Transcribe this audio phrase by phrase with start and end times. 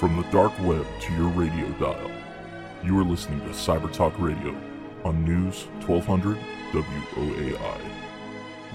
[0.00, 2.10] From the dark web to your radio dial,
[2.82, 4.56] you are listening to Cyber Talk Radio
[5.04, 6.38] on News 1200
[6.72, 7.80] WOAI.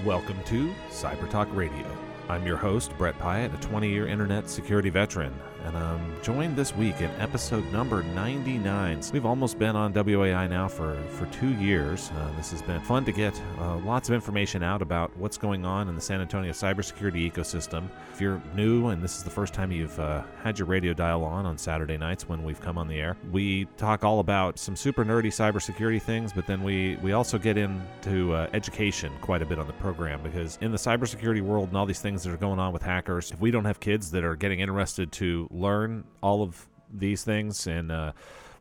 [0.04, 1.84] Welcome to Cyber Talk Radio.
[2.28, 5.32] I'm your host, Brett Pyatt, a 20 year internet security veteran
[5.66, 9.00] and I'm joined this week in episode number 99.
[9.12, 12.12] We've almost been on WOAI now for, for two years.
[12.14, 15.66] Uh, this has been fun to get uh, lots of information out about what's going
[15.66, 17.88] on in the San Antonio cybersecurity ecosystem.
[18.12, 21.24] If you're new and this is the first time you've uh, had your radio dial
[21.24, 24.76] on on Saturday nights when we've come on the air, we talk all about some
[24.76, 29.46] super nerdy cybersecurity things, but then we, we also get into uh, education quite a
[29.46, 32.36] bit on the program because in the cybersecurity world and all these things that are
[32.36, 36.04] going on with hackers, if we don't have kids that are getting interested to learn
[36.22, 38.12] all of these things and uh,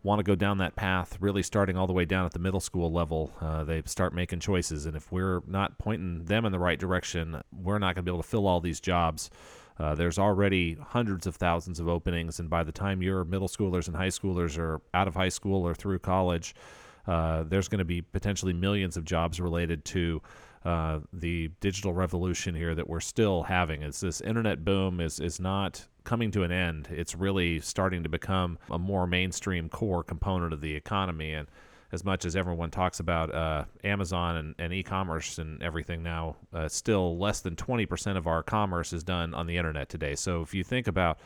[0.04, 2.60] want to go down that path, really starting all the way down at the middle
[2.60, 4.86] school level, uh, they start making choices.
[4.86, 8.12] And if we're not pointing them in the right direction, we're not going to be
[8.12, 9.30] able to fill all these jobs.
[9.78, 13.88] Uh, there's already hundreds of thousands of openings, and by the time your middle schoolers
[13.88, 16.56] and high schoolers are out of high school or through college,
[17.08, 20.22] uh, there's going to be potentially millions of jobs related to
[20.66, 23.84] uh, the digital revolution here that we're still having.
[23.84, 26.88] It's this internet boom is is not coming to an end.
[26.92, 31.34] It's really starting to become a more mainstream core component of the economy.
[31.34, 31.48] And
[31.92, 36.68] as much as everyone talks about uh, Amazon and, and e-commerce and everything now, uh,
[36.68, 40.16] still less than 20% of our commerce is done on the internet today.
[40.16, 41.20] So if you think about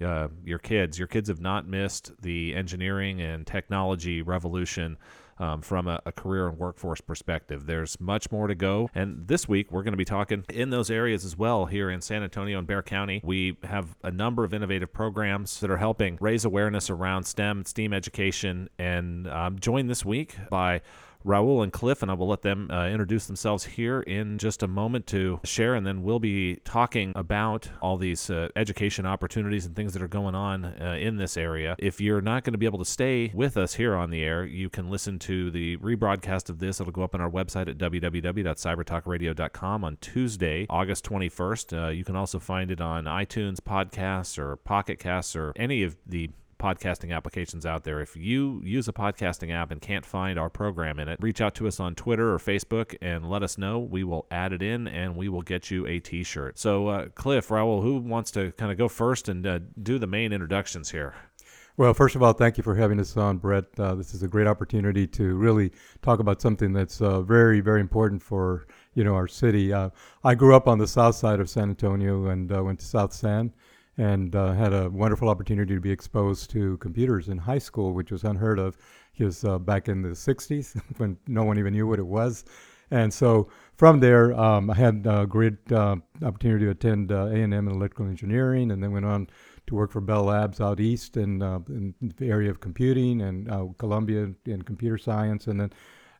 [0.00, 4.96] uh, your kids, your kids have not missed the engineering and technology revolution
[5.38, 7.66] um, from a, a, career and workforce perspective.
[7.66, 8.88] There's much more to go.
[8.94, 12.00] And this week, we're going to be talking in those areas as well here in
[12.00, 13.20] San Antonio and Bexar County.
[13.24, 17.92] We have a number of innovative programs that are helping raise awareness around STEM STEAM
[17.92, 18.68] education.
[18.78, 20.82] And I'm joined this week by
[21.24, 24.68] Raul and Cliff, and I will let them uh, introduce themselves here in just a
[24.68, 29.74] moment to share, and then we'll be talking about all these uh, education opportunities and
[29.74, 31.76] things that are going on uh, in this area.
[31.78, 34.44] If you're not going to be able to stay with us here on the air,
[34.44, 36.80] you can listen to the rebroadcast of this.
[36.80, 41.86] It'll go up on our website at www.cybertalkradio.com on Tuesday, August 21st.
[41.86, 45.96] Uh, you can also find it on iTunes podcasts or Pocket Casts or any of
[46.06, 46.30] the
[46.64, 48.00] podcasting applications out there.
[48.00, 51.54] If you use a podcasting app and can't find our program in it, reach out
[51.56, 53.78] to us on Twitter or Facebook and let us know.
[53.78, 56.58] We will add it in and we will get you a t shirt.
[56.58, 60.06] So, uh, Cliff, Raul, who wants to kind of go first and uh, do the
[60.06, 61.14] main introductions here?
[61.76, 63.64] Well, first of all, thank you for having us on, Brett.
[63.76, 67.80] Uh, this is a great opportunity to really talk about something that's uh, very, very
[67.80, 69.72] important for you know our city.
[69.72, 69.90] Uh,
[70.22, 73.12] I grew up on the south side of San Antonio and uh, went to South
[73.12, 73.52] San,
[73.96, 78.10] and uh, had a wonderful opportunity to be exposed to computers in high school, which
[78.10, 78.76] was unheard of.
[79.12, 82.44] He was uh, back in the 60s when no one even knew what it was.
[82.90, 87.52] And so from there, um, I had a great uh, opportunity to attend uh, A&M
[87.52, 89.28] in electrical engineering and then went on
[89.66, 93.50] to work for Bell Labs out east in, uh, in the area of computing and
[93.50, 95.46] uh, Columbia in computer science.
[95.46, 95.72] And then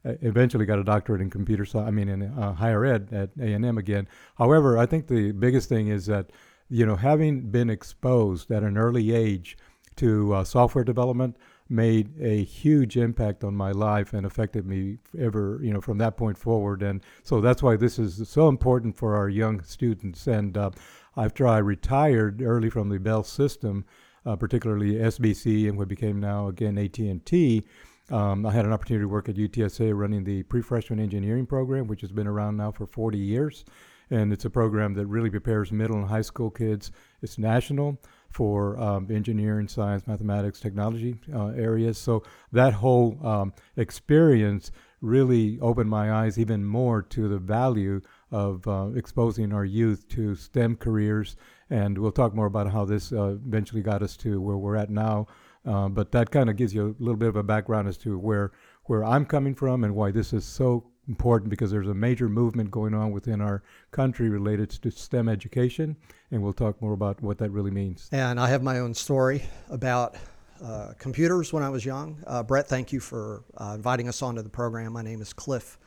[0.04, 4.08] eventually got a doctorate in computer science, I mean, in higher ed at A&M again.
[4.36, 6.30] However, I think the biggest thing is that
[6.68, 9.56] you know, having been exposed at an early age
[9.96, 11.36] to uh, software development
[11.68, 16.16] made a huge impact on my life and affected me ever, you know, from that
[16.16, 16.82] point forward.
[16.82, 20.26] And so that's why this is so important for our young students.
[20.26, 20.70] And uh,
[21.16, 23.84] after I retired early from the Bell system,
[24.26, 27.64] uh, particularly SBC and what became now again AT&T,
[28.10, 32.02] um, I had an opportunity to work at UTSA running the pre-freshman engineering program, which
[32.02, 33.64] has been around now for 40 years
[34.10, 36.92] and it's a program that really prepares middle and high school kids.
[37.22, 37.98] It's national
[38.28, 41.98] for um, engineering, science, mathematics, technology uh, areas.
[41.98, 48.00] So that whole um, experience really opened my eyes even more to the value
[48.30, 51.36] of uh, exposing our youth to STEM careers.
[51.70, 54.90] And we'll talk more about how this uh, eventually got us to where we're at
[54.90, 55.26] now.
[55.64, 58.18] Uh, but that kind of gives you a little bit of a background as to
[58.18, 58.52] where
[58.84, 62.70] where I'm coming from and why this is so important because there's a major movement
[62.70, 65.96] going on within our country related to STEM education,
[66.30, 68.08] and we'll talk more about what that really means.
[68.12, 70.16] And I have my own story about
[70.62, 72.22] uh, computers when I was young.
[72.26, 74.92] Uh, Brett, thank you for uh, inviting us onto the program.
[74.92, 75.78] My name is Cliff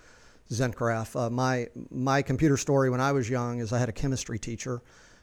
[0.51, 1.19] Zentgraf.
[1.19, 4.81] Uh, my my computer story when I was young is I had a chemistry teacher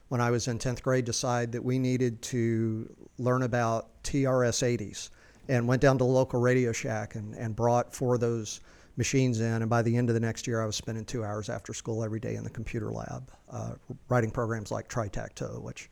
[0.08, 5.10] when I was in 10th grade decide that we needed to learn about TRS-80s
[5.48, 8.60] and went down to the local Radio Shack and, and brought four of those
[8.96, 9.62] machines in.
[9.62, 12.04] And by the end of the next year, I was spending two hours after school
[12.04, 13.72] every day in the computer lab, uh,
[14.08, 15.90] writing programs like Tritacto, which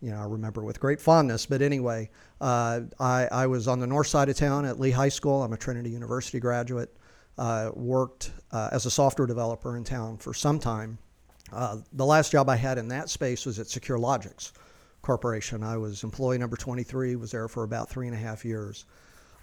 [0.00, 1.46] you know I remember with great fondness.
[1.46, 2.10] But anyway,
[2.40, 5.42] uh, I, I was on the north side of town at Lee High School.
[5.42, 6.94] I'm a Trinity University graduate.
[7.36, 10.98] Uh, worked uh, as a software developer in town for some time.
[11.52, 14.52] Uh, the last job I had in that space was at Secure Logics
[15.02, 15.62] Corporation.
[15.62, 18.86] I was employee number 23, was there for about three and a half years.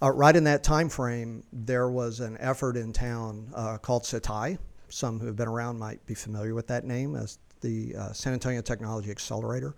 [0.01, 4.57] Uh, right in that time frame, there was an effort in town uh, called SATI.
[4.89, 8.33] Some who have been around might be familiar with that name as the uh, San
[8.33, 9.75] Antonio Technology Accelerator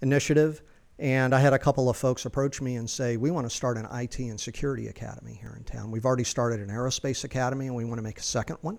[0.00, 0.62] Initiative.
[0.98, 3.76] And I had a couple of folks approach me and say, We want to start
[3.76, 5.90] an IT and security academy here in town.
[5.90, 8.78] We've already started an aerospace academy and we want to make a second one.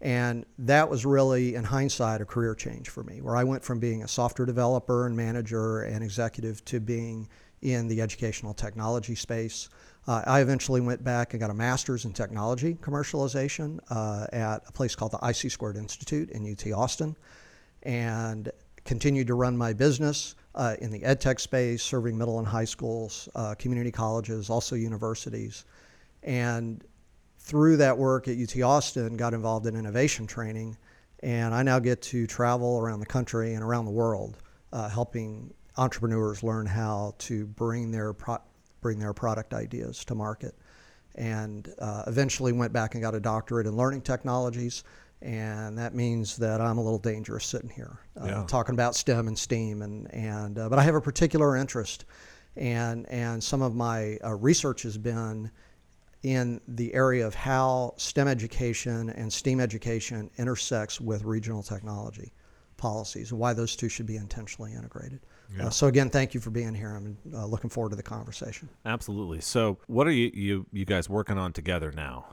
[0.00, 3.78] And that was really, in hindsight, a career change for me, where I went from
[3.78, 7.28] being a software developer and manager and executive to being
[7.62, 9.68] in the educational technology space.
[10.06, 14.72] Uh, I eventually went back and got a master's in technology commercialization uh, at a
[14.72, 17.16] place called the IC Squared Institute in UT Austin
[17.84, 18.50] and
[18.84, 22.64] continued to run my business uh, in the ed tech space, serving middle and high
[22.64, 25.64] schools, uh, community colleges, also universities.
[26.24, 26.84] And
[27.38, 30.76] through that work at UT Austin, got involved in innovation training.
[31.22, 34.38] And I now get to travel around the country and around the world,
[34.72, 38.42] uh, helping entrepreneurs learn how to bring their pro-
[38.80, 40.54] bring their product ideas to market.
[41.14, 44.82] And uh, eventually went back and got a doctorate in learning technologies.
[45.20, 48.44] And that means that I'm a little dangerous sitting here uh, Yeah.
[48.48, 49.82] talking about STEM and STEAM.
[49.82, 52.06] And, and uh, but I have a particular interest,
[52.56, 55.50] and and some of my uh, research has been
[56.22, 62.32] in the area of how STEM education and STEAM education intersects with regional technology
[62.76, 65.20] policies and why those two should be intentionally integrated.
[65.60, 66.94] Uh, so again, thank you for being here.
[66.94, 68.68] I'm uh, looking forward to the conversation.
[68.84, 69.40] Absolutely.
[69.40, 72.26] So, what are you you, you guys working on together now?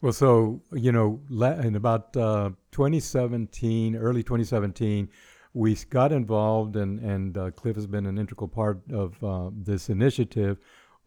[0.00, 5.08] Well, so you know, in about uh, 2017, early 2017,
[5.52, 9.90] we got involved, and and uh, Cliff has been an integral part of uh, this
[9.90, 10.58] initiative.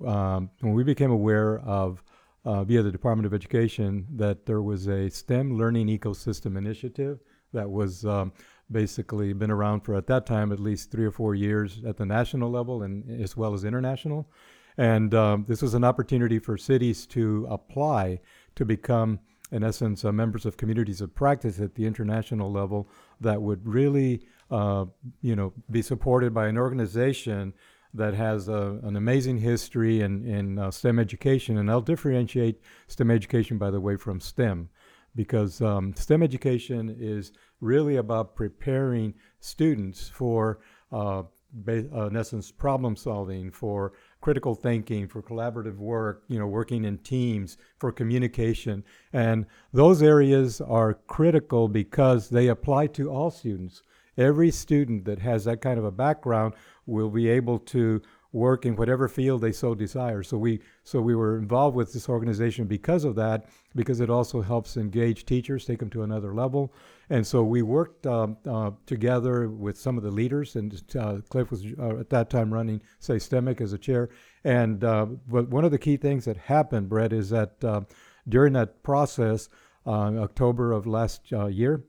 [0.06, 2.04] Um, when we became aware of
[2.46, 7.19] uh, via the Department of Education that there was a STEM learning ecosystem initiative
[7.54, 8.34] that was um,
[8.74, 12.06] basically been around for at that time at least three or four years at the
[12.06, 14.30] national level and as well as international.
[14.78, 18.20] And um, this was an opportunity for cities to apply
[18.56, 19.20] to become,
[19.52, 22.90] in essence, uh, members of communities of practice at the international level
[23.22, 24.86] that would really, uh,
[25.22, 27.54] you know, be supported by an organization
[27.94, 31.60] that has a, an amazing history in, in uh, STEM education.
[31.60, 34.70] And I'll differentiate STEM education, by the way, from STEM
[35.15, 37.31] because um, STEM education is
[37.62, 40.60] really about preparing students for,
[40.92, 46.48] uh, ba- uh, in essence, problem solving, for critical thinking, for collaborative work, you know,
[46.48, 48.83] working in teams, for communication.
[49.12, 53.83] And those areas are critical because they apply to all students.
[54.18, 56.54] Every student that has that kind of a background
[56.86, 58.01] will be able to
[58.33, 60.24] work in whatever field they so desire.
[60.24, 63.45] So we so we were involved with this organization because of that,
[63.75, 66.74] because it also helps engage teachers, take them to another level.
[67.09, 71.51] And so we worked um, uh, together with some of the leaders, and uh, Cliff
[71.51, 74.09] was uh, at that time running, say, STEMIC as a chair.
[74.44, 77.81] And uh, but one of the key things that happened, Brett, is that uh,
[78.27, 79.47] during that process,
[79.86, 81.83] uh, October of last year,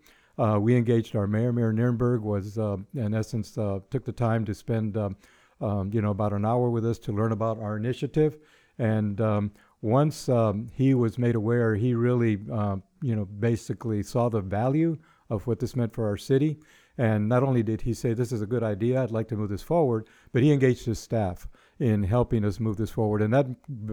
[0.58, 1.52] we engaged our mayor.
[1.52, 5.16] Mayor Nirenberg was, in essence, took the time to spend, um,
[5.60, 8.38] um, you know, about an hour with us to learn about our initiative.
[8.78, 9.52] And um,
[9.82, 14.98] once um, he was made aware, he really, uh, you know, basically saw the value
[15.30, 16.58] of what this meant for our city.
[16.96, 19.50] And not only did he say, This is a good idea, I'd like to move
[19.50, 21.48] this forward, but he engaged his staff
[21.80, 23.20] in helping us move this forward.
[23.20, 23.46] And that,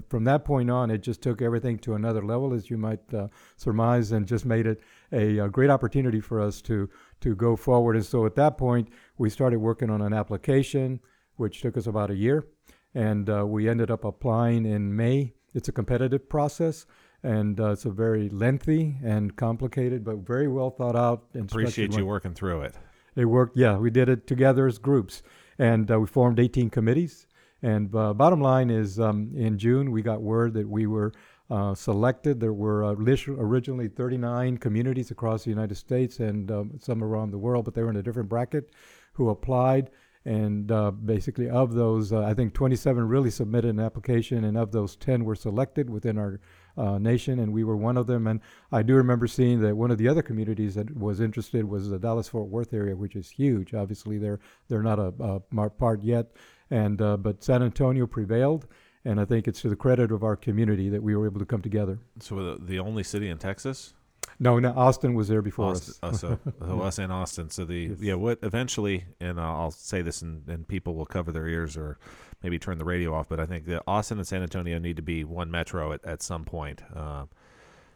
[0.07, 3.27] from that point on, it just took everything to another level, as you might uh,
[3.57, 4.81] surmise, and just made it
[5.11, 6.89] a, a great opportunity for us to,
[7.21, 7.95] to go forward.
[7.95, 10.99] And so at that point, we started working on an application,
[11.41, 12.47] which took us about a year.
[12.93, 15.33] And uh, we ended up applying in May.
[15.53, 16.85] It's a competitive process.
[17.23, 21.25] And uh, it's a very lengthy and complicated, but very well thought out.
[21.33, 22.13] and Appreciate you one.
[22.13, 22.75] working through it.
[23.15, 25.23] They worked, yeah, we did it together as groups.
[25.59, 27.27] And uh, we formed 18 committees.
[27.61, 31.11] And uh, bottom line is, um, in June, we got word that we were
[31.49, 32.39] uh, selected.
[32.39, 37.37] There were uh, originally 39 communities across the United States and um, some around the
[37.37, 38.71] world, but they were in a different bracket
[39.13, 39.89] who applied.
[40.23, 44.71] And uh, basically, of those, uh, I think 27 really submitted an application, and of
[44.71, 46.39] those, 10 were selected within our
[46.77, 48.27] uh, nation, and we were one of them.
[48.27, 48.39] And
[48.71, 51.97] I do remember seeing that one of the other communities that was interested was the
[51.97, 53.73] Dallas-Fort Worth area, which is huge.
[53.73, 55.13] Obviously, they're they're not a,
[55.55, 56.27] a part yet,
[56.69, 58.67] and uh, but San Antonio prevailed,
[59.03, 61.45] and I think it's to the credit of our community that we were able to
[61.45, 61.99] come together.
[62.19, 63.93] So, the only city in Texas?
[64.41, 66.23] No, no, Austin was there before Austin, us.
[66.23, 67.49] uh, so, so us and Austin.
[67.51, 67.97] So the Yes.
[68.01, 71.77] yeah, what eventually, and I'll I'll say this, and, and people will cover their ears
[71.77, 71.99] or
[72.41, 73.29] maybe turn the radio off.
[73.29, 76.21] But I think that Austin and San Antonio need to be one metro at, at
[76.23, 76.81] some point.
[76.95, 77.25] Uh,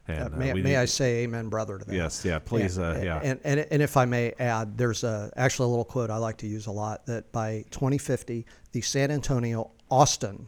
[0.07, 1.95] And uh, may, we may need- I say amen, brother, to that?
[1.95, 3.19] Yes, yeah, please, And, uh, yeah.
[3.23, 6.37] And, and, and if I may add, there's a, actually a little quote I like
[6.37, 10.47] to use a lot that by 2050, the San Antonio Austin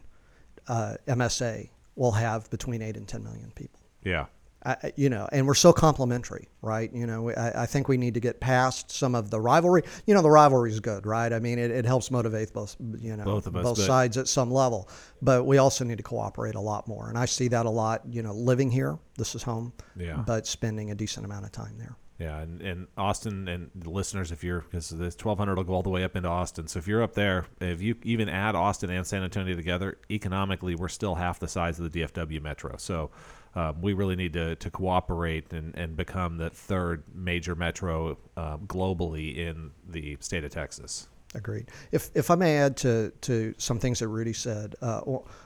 [0.68, 3.80] uh, MSA will have between 8 and 10 million people.
[4.04, 4.26] yeah.
[4.68, 6.92] I, you know, and we're so complementary, right?
[6.92, 9.82] You know, I, I think we need to get past some of the rivalry.
[10.06, 11.32] You know, the rivalry is good, right?
[11.32, 14.50] I mean, it, it helps motivate both, you know, Both us, both sides at some
[14.50, 14.88] level.
[15.22, 18.02] But we also need to cooperate a lot more, and I see that a lot.
[18.10, 20.22] You know, living here, this is home, Yeah.
[20.26, 21.96] but spending a decent amount of time there.
[22.18, 25.82] Yeah, and, and Austin and the listeners, if you're because this 1200 will go all
[25.84, 26.66] the way up into Austin.
[26.66, 30.74] So if you're up there, if you even add Austin and San Antonio together, economically
[30.74, 32.76] we're still half the size of the DFW metro.
[32.76, 33.10] So
[33.58, 38.60] um, we really need to, to cooperate and, and become the third major metro um,
[38.68, 41.08] globally in the state of Texas.
[41.34, 41.66] Agreed.
[41.90, 45.00] If, if I may add to, to some things that Rudy said, uh,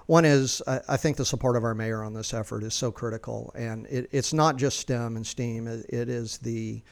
[0.07, 2.93] one is I, I think the support of our mayor on this effort is so
[2.93, 5.67] critical, and it, it's not just STEM and STEAM.
[5.67, 6.83] It, it is the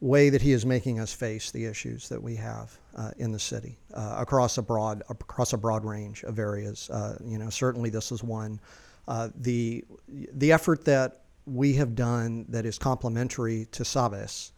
[0.00, 3.38] way that he is making us face the issues that we have uh, in the
[3.40, 6.88] city uh, across a broad across a broad range of areas.
[6.90, 8.60] Uh, you know, certainly this is one.
[9.06, 14.52] Uh, the the effort that we have done that is complementary to Sabes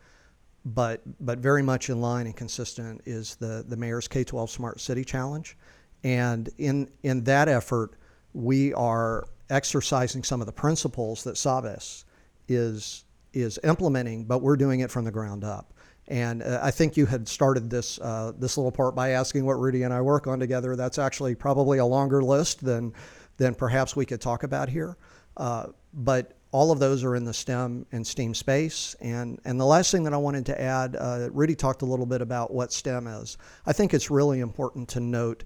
[0.67, 5.05] but but very much in line and consistent is the the mayor's K-12 Smart City
[5.05, 5.57] Challenge,
[6.03, 7.93] and in in that effort,
[8.35, 12.05] we are exercising some of the principles that Sabes
[12.49, 15.73] is is implementing, but we're doing it from the ground up.
[16.09, 19.61] And uh, I think you had started this uh, this little part by asking what
[19.61, 20.75] Rudy and I work on together.
[20.75, 22.93] That's actually probably a longer list than
[23.37, 24.97] than perhaps we could talk about here.
[25.37, 28.97] Uh, but all of those are in the STEM and STEAM space.
[29.01, 32.07] And, and the last thing that I wanted to add, uh, Rudy talked a little
[32.07, 33.37] bit about what STEM is.
[33.67, 35.45] I think it's really important to note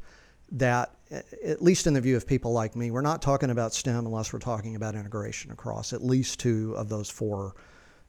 [0.52, 3.74] that, uh, at least in the view of people like me, we're not talking about
[3.74, 7.54] STEM unless we're talking about integration across at least two of those four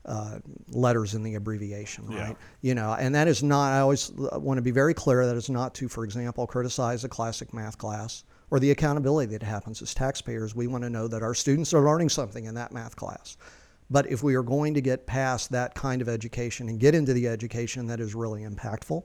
[0.06, 2.30] uh, letters in the abbreviation, right?
[2.30, 2.34] Yeah.
[2.62, 3.72] You know, and that is not.
[3.72, 7.10] I always want to be very clear that is not to, for example, criticize a
[7.10, 10.54] classic math class or the accountability that happens as taxpayers.
[10.54, 13.38] We want to know that our students are learning something in that math class.
[13.90, 17.14] But if we are going to get past that kind of education and get into
[17.14, 19.04] the education that is really impactful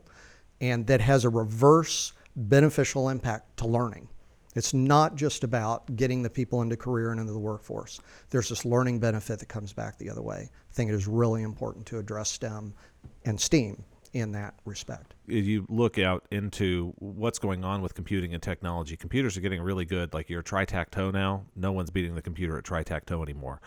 [0.61, 4.09] and that has a reverse beneficial impact to learning,
[4.55, 8.01] it's not just about getting the people into career and into the workforce.
[8.31, 10.51] There's this learning benefit that comes back the other way.
[10.51, 12.73] I think it is really important to address STEM
[13.25, 13.85] and STEAM
[14.19, 15.15] in that respect.
[15.29, 19.61] if you look out into what's going on with computing and technology, computers are getting
[19.61, 20.15] really good.
[20.15, 23.61] Like your tri-tac-toe now, no one's beating the computer at tri-tac-toe anymore.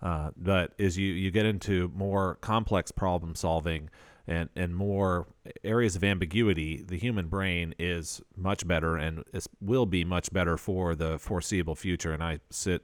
[0.00, 3.90] Uh, but as you, you get into more complex problem solving
[4.28, 5.26] and, and more
[5.64, 10.56] areas of ambiguity, the human brain is much better and is, will be much better
[10.56, 12.12] for the foreseeable future.
[12.12, 12.82] And I sit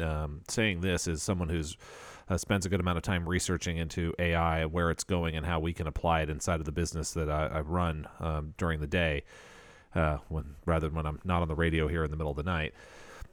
[0.00, 1.76] um, saying this as someone who's
[2.32, 5.60] uh, spends a good amount of time researching into AI, where it's going, and how
[5.60, 8.86] we can apply it inside of the business that I, I run um, during the
[8.86, 9.24] day,
[9.94, 12.36] uh, when rather than when I'm not on the radio here in the middle of
[12.36, 12.72] the night.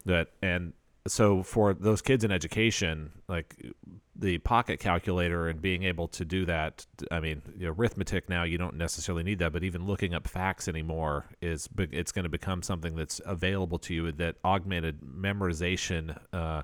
[0.06, 0.74] That and
[1.08, 3.56] so for those kids in education, like
[4.18, 8.76] the pocket calculator and being able to do that, I mean, arithmetic now you don't
[8.76, 12.98] necessarily need that, but even looking up facts anymore is it's going to become something
[12.98, 14.12] that's available to you.
[14.12, 16.18] That augmented memorization.
[16.34, 16.64] Uh,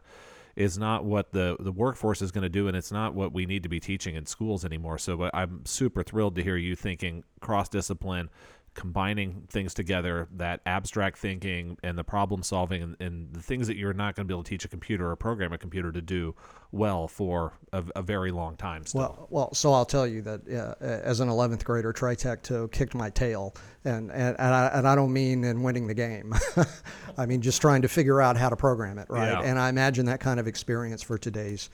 [0.56, 3.46] is not what the the workforce is going to do, and it's not what we
[3.46, 4.98] need to be teaching in schools anymore.
[4.98, 8.30] So I'm super thrilled to hear you thinking cross discipline,
[8.76, 13.78] combining things together, that abstract thinking and the problem solving, and, and the things that
[13.78, 16.02] you're not going to be able to teach a computer or program a computer to
[16.02, 16.36] do
[16.72, 18.86] well for a, a very long time.
[18.86, 19.02] Still.
[19.02, 23.10] Well, well, so I'll tell you that uh, as an 11th grader, Tritec-Toe kicked my
[23.10, 23.56] tail,
[23.86, 26.34] and and and I, and I don't mean in winning the game.
[27.18, 29.32] I mean just trying to figure out how to program it, right?
[29.32, 29.42] Yeah.
[29.42, 31.70] And I imagine that kind of experience for today's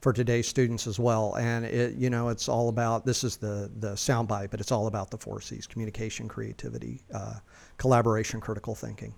[0.00, 1.34] for today's students as well.
[1.36, 4.86] And it, you know, it's all about this is the the soundbite, but it's all
[4.86, 7.34] about the four C's: communication, creativity, uh,
[7.76, 9.14] collaboration, critical thinking.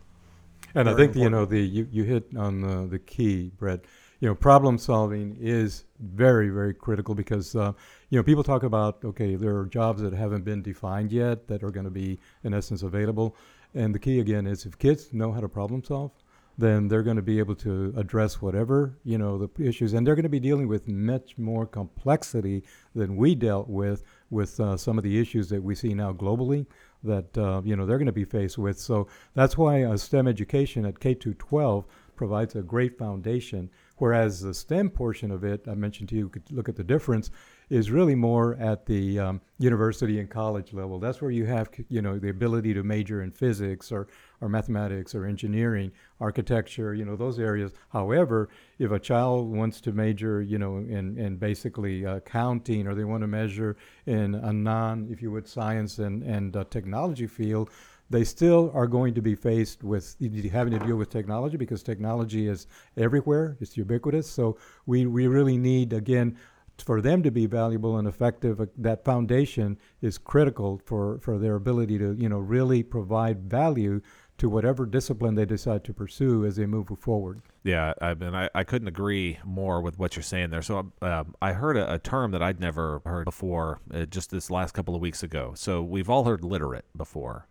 [0.75, 3.81] And I Very think you know the you, you hit on the, the key, Brett.
[4.21, 7.73] You know, problem solving is very very critical because uh,
[8.11, 11.63] you know people talk about okay, there are jobs that haven't been defined yet that
[11.63, 13.37] are going to be in essence available,
[13.75, 16.13] and the key again is if kids know how to problem solve,
[16.61, 20.15] then they're going to be able to address whatever you know the issues, and they're
[20.15, 22.63] going to be dealing with much more complexity
[22.95, 26.67] than we dealt with with uh, some of the issues that we see now globally
[27.03, 28.79] that uh, you know they're going to be faced with.
[28.79, 33.71] So that's why uh, STEM education at K to 12 provides a great foundation.
[33.97, 37.31] Whereas the STEM portion of it, I mentioned to you could look at the difference,
[37.71, 40.99] is really more at the um, university and college level.
[40.99, 44.09] That's where you have, you know, the ability to major in physics or,
[44.41, 47.73] or mathematics or engineering, architecture, you know, those areas.
[47.91, 48.49] However,
[48.81, 53.05] if a child wants to major, you know, in, in basically uh, counting or they
[53.05, 57.71] want to measure in a non, if you would, science and, and uh, technology field,
[58.11, 60.17] they still are going to be faced with
[60.51, 64.29] having to deal with technology because technology is everywhere, it's ubiquitous.
[64.29, 66.37] So we, we really need, again,
[66.83, 71.57] for them to be valuable and effective, uh, that foundation is critical for, for their
[71.57, 74.01] ability to, you know, really provide value
[74.39, 77.43] to whatever discipline they decide to pursue as they move forward.
[77.63, 80.63] Yeah, I mean, I, I couldn't agree more with what you're saying there.
[80.63, 84.51] So um, I heard a, a, term that I'd never heard before uh, just this
[84.51, 85.53] last couple of weeks ago.
[85.57, 87.47] So we've all heard literate before.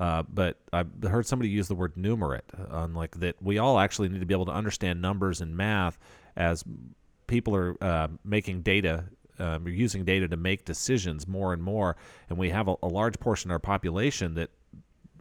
[0.00, 4.08] Uh, but I heard somebody use the word numerate on like that we all actually
[4.08, 6.00] need to be able to understand numbers and math
[6.36, 6.64] as
[7.26, 9.04] people are uh, making data
[9.38, 11.96] um, using data to make decisions more and more,
[12.28, 14.50] and we have a, a, large portion of our population that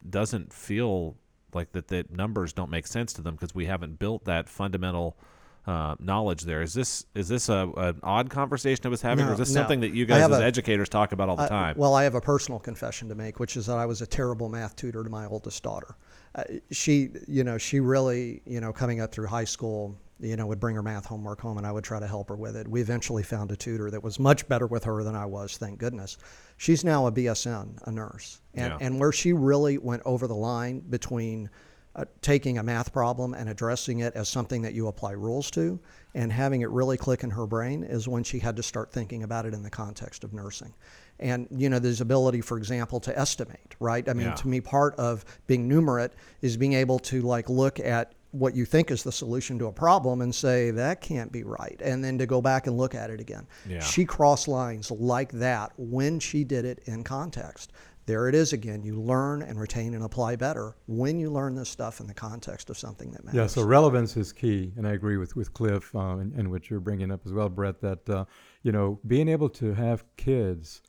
[0.07, 1.15] doesn't feel
[1.53, 5.17] like that that numbers don't make sense to them because we haven't built that fundamental
[5.65, 6.61] uh, knowledge there.
[6.61, 9.53] Is this is this a, an odd conversation I was having, no, or is this
[9.53, 9.61] no.
[9.61, 11.75] something that you guys as a, educators talk about all the time?
[11.77, 14.49] well, I have a personal confession to make, which is that I was a terrible
[14.49, 15.95] math tutor to my oldest daughter.
[16.35, 20.47] Uh, she, you know, she really, you know, coming up through high school, you know,
[20.47, 22.67] would bring her math homework home and I would try to help her with it.
[22.67, 25.79] We eventually found a tutor that was much better with her than I was, thank
[25.79, 26.17] goodness.
[26.57, 28.41] She's now a BSN, a nurse.
[28.53, 28.85] And, yeah.
[28.85, 31.49] and where she really went over the line between
[31.95, 35.79] uh, taking a math problem and addressing it as something that you apply rules to
[36.15, 39.23] and having it really click in her brain is when she had to start thinking
[39.23, 40.73] about it in the context of nursing.
[41.19, 44.07] And, you know, this ability, for example, to estimate, right?
[44.09, 44.35] I mean, yeah.
[44.35, 46.11] to me, part of being numerate
[46.41, 49.71] is being able to like look at what you think is the solution to a
[49.71, 53.11] problem and say that can't be right and then to go back and look at
[53.11, 53.47] it again.
[53.69, 53.79] Yeah.
[53.79, 57.71] she crossed lines like that when she did it in context.
[58.05, 61.69] There it is again you learn and retain and apply better when you learn this
[61.69, 63.37] stuff in the context of something that matters.
[63.37, 66.69] yeah so relevance is key and i agree with, with cliff um, and, and, what
[66.69, 68.25] you're bringing up as well brett that uh,
[68.61, 70.81] you know being able to have kids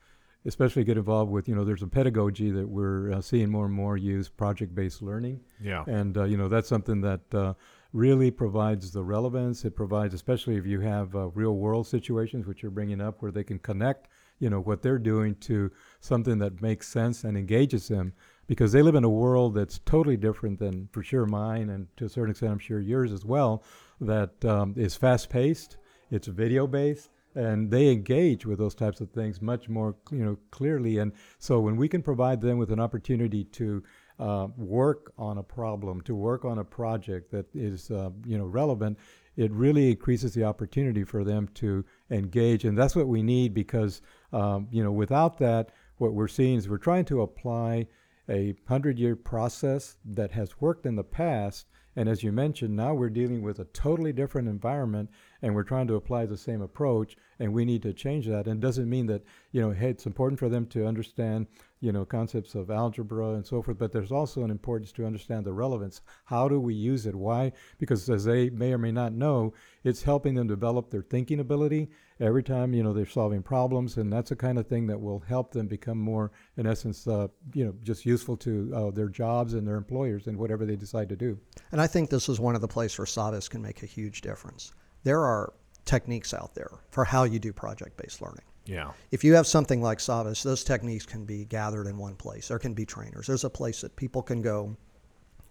[0.46, 3.74] especially get involved with you know there's a pedagogy that we're uh, seeing more and
[3.74, 5.40] more use project-based learning.
[5.60, 5.84] Yeah.
[5.86, 7.54] And uh, you know that's something that uh,
[7.92, 9.64] really provides the relevance.
[9.64, 13.32] It provides especially if you have uh, real world situations which you're bringing up where
[13.32, 17.88] they can connect you know what they're doing to something that makes sense and engages
[17.88, 18.12] them
[18.46, 22.04] because they live in a world that's totally different than for sure mine and to
[22.04, 23.62] a certain extent i'm sure yours as well
[24.00, 25.76] that um, is fast paced
[26.10, 30.36] it's video based and they engage with those types of things much more you know
[30.50, 30.98] clearly.
[30.98, 33.82] And so when we can provide them with an opportunity to
[34.18, 38.44] uh, work on a problem to work on a project that is uh, you know
[38.44, 38.98] relevant
[39.36, 42.64] it really increases the opportunity for them to engage.
[42.64, 44.00] And that's what we need because
[44.32, 47.86] um, you know without that what we're seeing is we're trying to apply
[48.28, 51.66] a hundred year process that has worked in the past.
[51.96, 55.10] And as you mentioned, now we're dealing with a totally different environment
[55.44, 58.46] and we're trying to apply the same approach and we need to change that.
[58.46, 61.48] And it doesn't mean that, you know, hey, it's important for them to understand,
[61.80, 65.44] you know, concepts of algebra and so forth, but there's also an importance to understand
[65.44, 66.00] the relevance.
[66.24, 67.14] How do we use it?
[67.14, 67.52] Why?
[67.78, 69.52] Because as they may or may not know,
[69.82, 73.98] it's helping them develop their thinking ability every time, you know, they're solving problems.
[73.98, 77.28] And that's the kind of thing that will help them become more, in essence, uh,
[77.52, 81.10] you know, just useful to uh, their jobs and their employers and whatever they decide
[81.10, 81.38] to do.
[81.70, 84.22] And I think this is one of the places where Savvas can make a huge
[84.22, 84.72] difference.
[85.04, 85.52] There are
[85.84, 88.44] techniques out there for how you do project based learning.
[88.66, 88.92] Yeah.
[89.10, 92.48] If you have something like Savvas, those techniques can be gathered in one place.
[92.48, 93.26] There can be trainers.
[93.26, 94.76] There's a place that people can go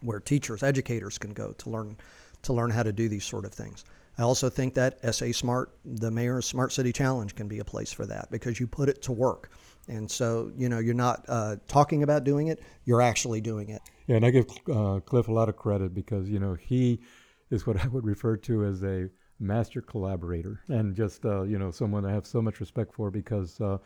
[0.01, 1.97] where teachers, educators can go to learn
[2.41, 3.85] to learn how to do these sort of things.
[4.17, 7.91] I also think that SA Smart, the Mayor's Smart City Challenge, can be a place
[7.91, 9.49] for that because you put it to work.
[9.87, 13.81] And so, you know, you're not uh, talking about doing it, you're actually doing it.
[14.07, 16.99] Yeah, and I give uh, Cliff a lot of credit because, you know, he
[17.49, 19.09] is what I would refer to as a
[19.43, 23.59] master collaborator and just uh, you know someone I have so much respect for because
[23.61, 23.77] uh,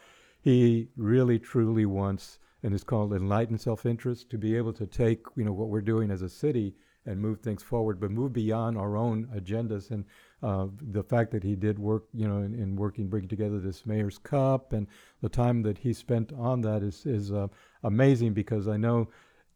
[0.41, 5.43] he really truly wants and is called enlightened self-interest to be able to take you
[5.43, 6.75] know what we're doing as a city
[7.07, 9.91] and move things forward, but move beyond our own agendas.
[9.91, 10.05] And
[10.43, 13.85] uh, the fact that he did work, you know, in, in, working, bringing together this
[13.85, 14.87] mayor's cup, and
[15.21, 17.47] the time that he spent on that is is uh,
[17.83, 19.07] amazing because I know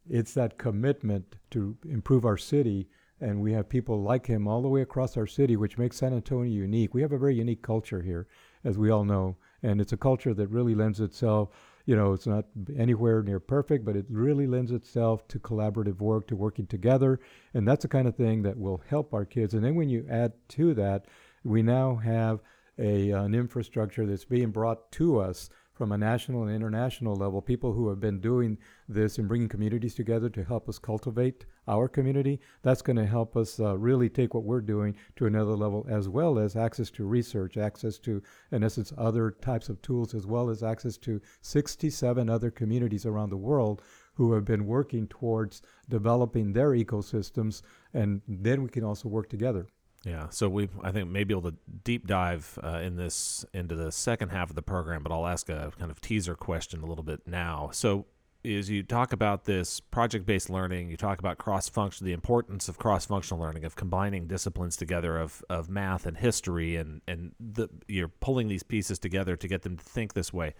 [0.09, 2.87] it's that commitment to improve our city
[3.21, 6.13] and we have people like him all the way across our city, which makes San
[6.13, 6.93] Antonio unique.
[6.93, 8.27] We have a very unique culture here,
[8.63, 11.49] as we all know, and it's a culture that really lends itself.
[11.86, 16.27] You know, it's not anywhere near perfect, but it really lends itself to collaborative work,
[16.27, 17.19] to working together,
[17.53, 19.53] and that's the kind of thing that will help our kids.
[19.53, 21.05] And then when you add to that,
[21.43, 22.39] we now have
[22.77, 25.49] a, an infrastructure that's being brought to us
[25.82, 28.56] from a national and international level, people who have been doing
[28.88, 33.36] this and bringing communities together to help us cultivate our community, that's going to help
[33.36, 37.04] us uh, really take what we're doing to another level, as well as access to
[37.04, 42.30] research, access to, in essence, other types of tools, as well as access to 67
[42.30, 43.82] other communities around the world
[44.13, 49.65] who have been working towards developing their ecosystems, and then we can also work together.
[50.03, 53.91] Yeah, so we I think maybe able to deep dive uh, in this into the
[53.91, 57.03] second half of the program, but I'll ask a kind of teaser question a little
[57.03, 57.69] bit now.
[57.71, 58.07] So
[58.43, 63.39] is you talk about this project-based learning, you talk about cross-function, the importance of cross-functional
[63.39, 68.47] learning, of combining disciplines together, of, of math and history, and and the, you're pulling
[68.47, 70.55] these pieces together to get them to think this way.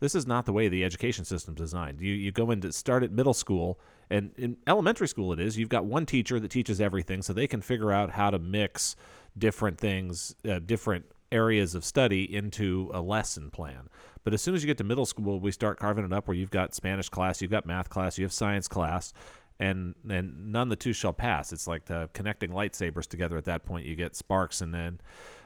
[0.00, 2.00] This is not the way the education system's designed.
[2.00, 3.78] You you go into start at middle school,
[4.10, 5.56] and in elementary school it is.
[5.56, 8.96] You've got one teacher that teaches everything, so they can figure out how to mix
[9.36, 13.88] different things, uh, different areas of study into a lesson plan.
[14.24, 16.36] But as soon as you get to middle school, we start carving it up where
[16.36, 19.12] you've got Spanish class, you've got math class, you have science class,
[19.58, 21.52] and and none of the two shall pass.
[21.52, 23.36] It's like the connecting lightsabers together.
[23.36, 25.00] At that point, you get sparks, and then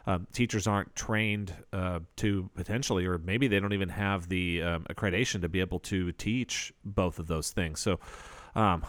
[0.07, 4.87] um, teachers aren't trained uh, to potentially, or maybe they don't even have the um,
[4.91, 7.81] accreditation to be able to teach both of those things.
[7.81, 8.01] So.
[8.55, 8.85] Um,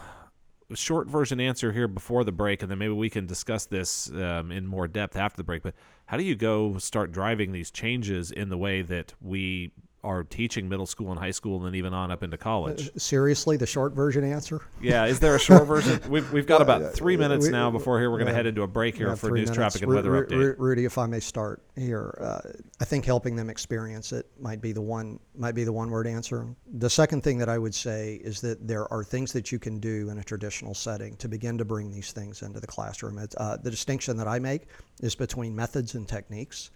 [0.74, 4.50] short version answer here before the break, and then maybe we can discuss this um,
[4.50, 5.62] in more depth after the break.
[5.62, 5.74] But
[6.06, 9.72] how do you go start driving these changes in the way that we
[10.04, 12.88] are teaching middle school and high school and then even on up into college.
[12.88, 14.60] Uh, seriously, the short version answer?
[14.80, 16.00] Yeah, is there a short version?
[16.08, 18.10] We've, we've got about three minutes now before here.
[18.10, 19.54] We're going to head into a break here for news, minutes.
[19.54, 20.54] traffic, and Ru- weather Ru- update.
[20.58, 24.72] Rudy, if I may start here, uh, I think helping them experience it might be
[24.72, 26.46] the one might be the one word answer.
[26.66, 29.78] The second thing that I would say is that there are things that you can
[29.78, 33.24] do in a traditional setting to begin to bring these things into the classroom.
[33.36, 34.62] Uh, the distinction that I make
[35.00, 36.70] is between methods and techniques.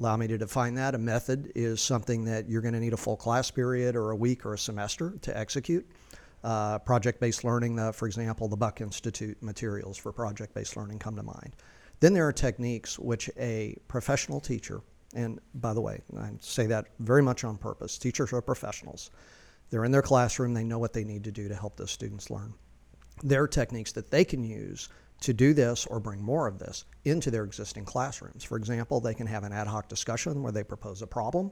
[0.00, 0.94] Allow me to define that.
[0.94, 4.16] A method is something that you're going to need a full class period or a
[4.16, 5.86] week or a semester to execute.
[6.42, 10.98] Uh, project based learning, the, for example, the Buck Institute materials for project based learning
[10.98, 11.54] come to mind.
[12.00, 14.80] Then there are techniques which a professional teacher,
[15.14, 19.10] and by the way, I say that very much on purpose, teachers are professionals.
[19.68, 22.30] They're in their classroom, they know what they need to do to help those students
[22.30, 22.54] learn.
[23.22, 24.88] There are techniques that they can use
[25.20, 28.42] to do this or bring more of this into their existing classrooms.
[28.42, 31.50] For example, they can have an ad hoc discussion where they propose a problem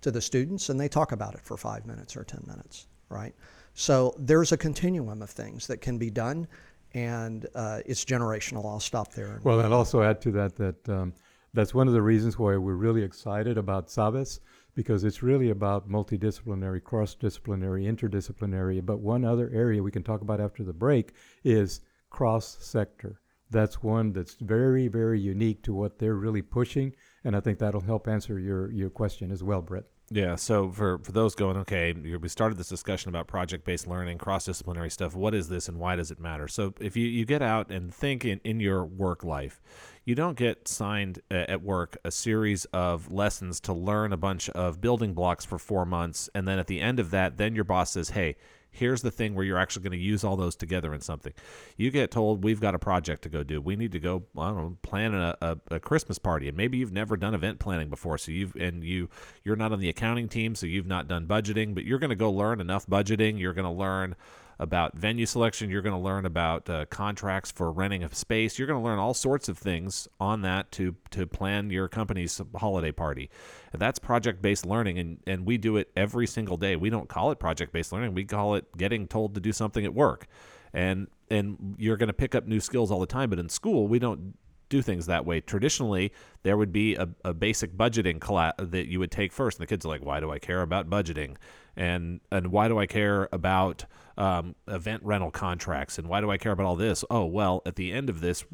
[0.00, 3.34] to the students and they talk about it for five minutes or 10 minutes, right?
[3.74, 6.46] So there's a continuum of things that can be done
[6.92, 8.64] and uh, it's generational.
[8.64, 9.40] I'll stop there.
[9.44, 11.12] Well, I'll also add to that that um,
[11.54, 14.40] that's one of the reasons why we're really excited about Sabes
[14.74, 18.84] because it's really about multidisciplinary, cross-disciplinary, interdisciplinary.
[18.84, 21.12] But one other area we can talk about after the break
[21.44, 23.20] is cross sector.
[23.50, 26.94] That's one that's very, very unique to what they're really pushing,
[27.24, 29.84] and I think that'll help answer your, your question as well, Brett.
[30.12, 30.34] Yeah.
[30.34, 34.44] So for for those going, okay, we started this discussion about project based learning, cross
[34.44, 35.14] disciplinary stuff.
[35.14, 36.48] What is this, and why does it matter?
[36.48, 39.60] So if you you get out and think in in your work life,
[40.04, 44.50] you don't get signed uh, at work a series of lessons to learn a bunch
[44.50, 47.64] of building blocks for four months, and then at the end of that, then your
[47.64, 48.34] boss says, hey
[48.70, 51.32] here's the thing where you're actually going to use all those together in something.
[51.76, 53.60] You get told we've got a project to go do.
[53.60, 56.78] We need to go, I don't know, plan a, a, a, Christmas party, and maybe
[56.78, 59.08] you've never done event planning before, so you've and you
[59.44, 62.16] you're not on the accounting team, so you've not done budgeting, but you're going to
[62.16, 63.38] go learn enough budgeting.
[63.38, 64.14] You're going to learn
[64.60, 65.70] about venue selection.
[65.70, 68.58] You're going to learn about uh, contracts for renting a space.
[68.58, 72.40] You're going to learn all sorts of things on that to to plan your company's
[72.54, 73.30] holiday party.
[73.72, 76.76] That's project based learning, and and we do it every single day.
[76.76, 78.14] We don't call it project based learning.
[78.14, 80.26] We call it getting told to do something at work,
[80.74, 83.30] and and you're going to pick up new skills all the time.
[83.30, 84.34] But in school, we don't
[84.68, 85.40] do things that way.
[85.40, 89.62] Traditionally, there would be a, a basic budgeting class that you would take first, and
[89.62, 91.36] the kids are like, "Why do I care about budgeting?"
[91.76, 93.84] and and why do I care about
[94.20, 97.04] um, event rental contracts and why do I care about all this?
[97.10, 98.44] Oh well, at the end of this,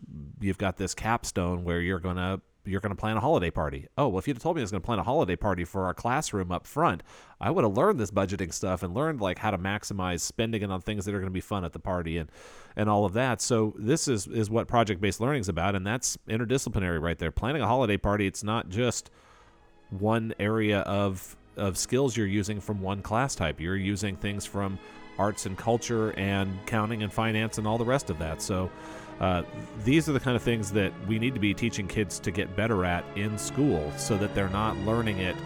[0.40, 3.86] you've got this capstone where you're gonna you're to plan a holiday party.
[3.96, 5.94] Oh, well, if you'd told me I was to plan a holiday party for our
[5.94, 7.02] classroom up front,
[7.40, 10.70] I would have learned this budgeting stuff and learned like how to maximize spending it
[10.70, 12.30] on things that are to be fun at the party and
[12.76, 13.40] and all of that.
[13.40, 17.32] So this is is what project based learning is about, and that's interdisciplinary right there.
[17.32, 19.10] Planning a holiday party, it's not just
[19.90, 23.60] one area of of skills you're using from one class type.
[23.60, 24.78] You're using things from
[25.18, 28.42] arts and culture and counting and finance and all the rest of that.
[28.42, 28.70] So
[29.20, 29.42] uh,
[29.84, 32.54] these are the kind of things that we need to be teaching kids to get
[32.54, 35.36] better at in school so that they're not learning it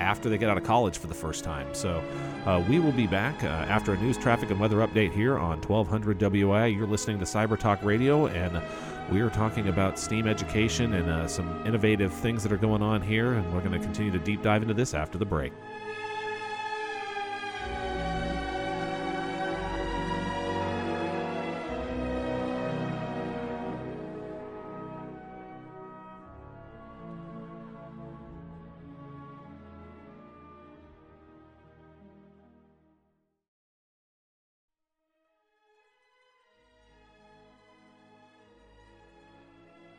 [0.00, 1.74] after they get out of college for the first time.
[1.74, 2.02] So
[2.46, 5.60] uh, we will be back uh, after a news, traffic, and weather update here on
[5.62, 6.74] 1200 WOAI.
[6.74, 8.62] You're listening to Cyber Talk Radio, and
[9.10, 13.00] we are talking about STEAM education and uh, some innovative things that are going on
[13.00, 15.52] here, and we're going to continue to deep dive into this after the break.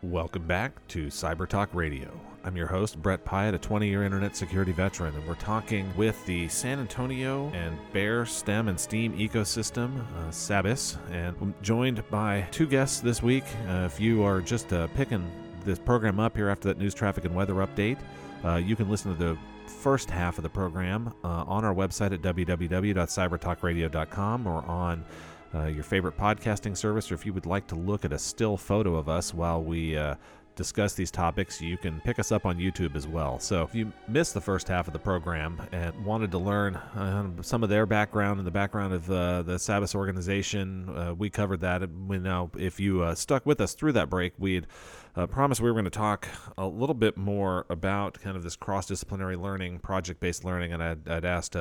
[0.09, 2.09] Welcome back to Cyber Talk Radio.
[2.43, 6.25] I'm your host, Brett Pyatt, a 20 year internet security veteran, and we're talking with
[6.25, 12.47] the San Antonio and Bexar STEM and STEAM ecosystem, uh, SABIS, and I'm joined by
[12.49, 13.43] two guests this week.
[13.67, 15.23] Uh, if you are just uh, picking
[15.63, 17.99] this program up here after that news, traffic, and weather update,
[18.43, 22.13] uh, you can listen to the first half of the program uh, on our website
[22.13, 25.05] at www.cybertalkradio.com or on
[25.53, 28.57] uh, your favorite podcasting service, or if you would like to look at a still
[28.57, 30.15] photo of us while we uh,
[30.55, 33.39] discuss these topics, you can pick us up on YouTube as well.
[33.39, 37.41] So if you missed the first half of the program and wanted to learn uh,
[37.41, 41.61] some of their background and the background of uh, the SABIS organization, uh, we covered
[41.61, 41.89] that.
[41.89, 44.67] We know if you uh, stuck with us through that break, we'd
[45.15, 48.57] uh, promised we were going to talk a little bit more about kind of this
[48.57, 51.55] cross-disciplinary learning, project-based learning, and I'd, I'd asked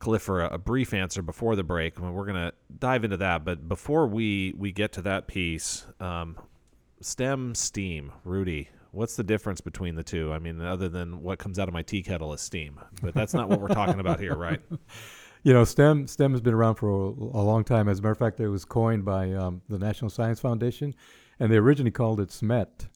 [0.00, 1.98] Cliff for a, a, brief answer before the break.
[1.98, 5.28] I mean, we're going to dive into that, but before we we get to that
[5.28, 6.36] piece, um,
[7.00, 8.70] STEM, steam, Rudy.
[8.92, 10.32] What's the difference between the two?
[10.32, 13.34] I mean, other than what comes out of my tea kettle is steam, but that's
[13.34, 14.60] not what we're talking about here, right?
[15.42, 17.88] You know, STEM STEM has been around for a, a, long time.
[17.88, 20.94] As a matter of fact, it was coined by um, the National Science Foundation,
[21.38, 22.88] and they originally called it SMET,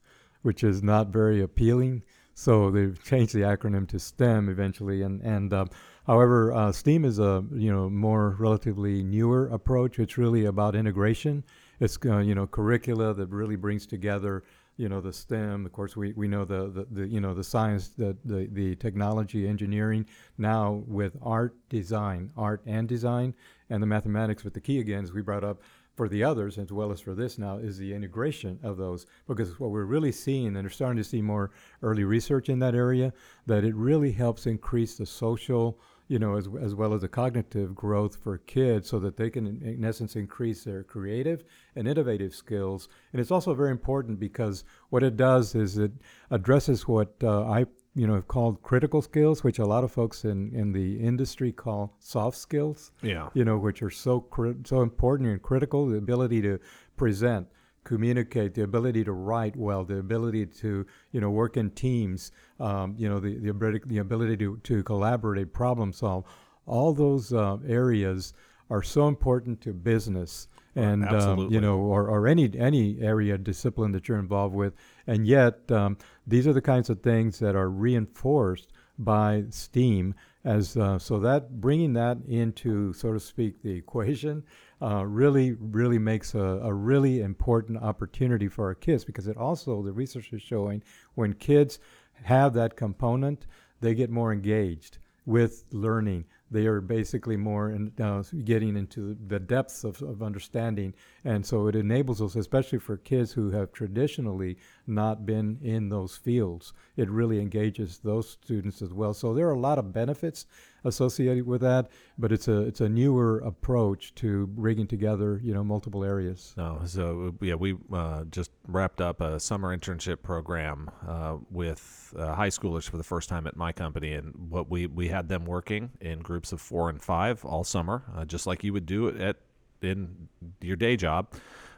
[0.43, 2.03] which is not very appealing.
[2.35, 5.71] So they've changed the acronym to STEM eventually, and and um,
[6.07, 9.99] However, uh, STEAM is a you know more relatively newer approach.
[9.99, 11.45] It's really about integration.
[11.81, 14.45] It's uh, you know curricula that really brings together
[14.77, 15.65] you know the STEM.
[15.65, 18.77] Of course, we, we know the, the, the you know the science, the, the the
[18.77, 20.07] technology, engineering.
[20.37, 23.35] Now with art, design, art and design,
[23.71, 24.43] and the mathematics.
[24.43, 25.63] But the key again, as we brought up,
[25.95, 29.59] for the others as well as for this now is the integration of those because
[29.61, 33.13] what we're really seeing and we're starting to see more early research in that area
[33.47, 37.75] that it really helps increase the social you know, as, as well as the cognitive
[37.75, 41.45] growth for kids so that they can, in, essence, increase their creative
[41.77, 42.89] and innovative skills.
[43.13, 45.93] And it's also very important because what it does is it
[46.31, 50.25] addresses what uh, I, you know, have called critical skills, which a lot of folks
[50.25, 52.93] in, in the industry call soft skills.
[53.01, 53.31] Yeah.
[53.33, 56.59] You know, which are so, cri- so important and critical, the ability to
[56.97, 57.49] present,
[57.85, 62.95] communicate, the ability to write well, the ability to you know work in teams, um,
[62.99, 66.25] you know the the ability, the ability to to collaborate, problem solve,
[66.67, 68.33] all those uh, areas
[68.71, 73.93] are so important to business and um, you know or, or any any area discipline
[73.93, 74.75] that you're involved with.
[75.07, 80.77] And yet um, these are the kinds of things that are reinforced by steam as
[80.77, 84.43] uh, so that bringing that into so to speak the equation
[84.83, 89.83] uh, really, really makes a, a, really important opportunity for our kids because it also,
[89.83, 90.83] the research is showing,
[91.15, 91.79] when kids
[92.25, 93.47] have that component,
[93.81, 96.25] they get more engaged with learning.
[96.51, 100.95] They are basically more in, uh, getting into the depths of, of understanding.
[101.25, 106.17] And so it enables us, especially for kids who have traditionally not been in those
[106.17, 109.15] fields, it really engages those students as well.
[109.15, 110.47] So there are a lot of benefits
[110.85, 115.65] associated with that, but it's a it's a newer approach to bringing together you know
[115.65, 116.53] multiple areas.
[116.57, 122.35] No, so yeah, we uh, just wrapped up a summer internship program uh, with uh,
[122.35, 125.47] high schoolers for the first time at my company, and what we we had them
[125.47, 129.09] working in groups of four and five all summer, uh, just like you would do
[129.09, 129.37] at
[129.85, 130.29] in
[130.61, 131.29] your day job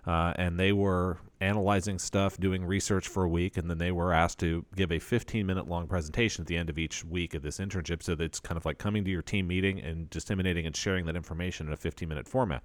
[0.06, 4.12] uh, and they were analyzing stuff, doing research for a week, and then they were
[4.12, 7.42] asked to give a 15 minute long presentation at the end of each week of
[7.42, 8.02] this internship.
[8.02, 11.16] So it's kind of like coming to your team meeting and disseminating and sharing that
[11.16, 12.62] information in a 15 minute format.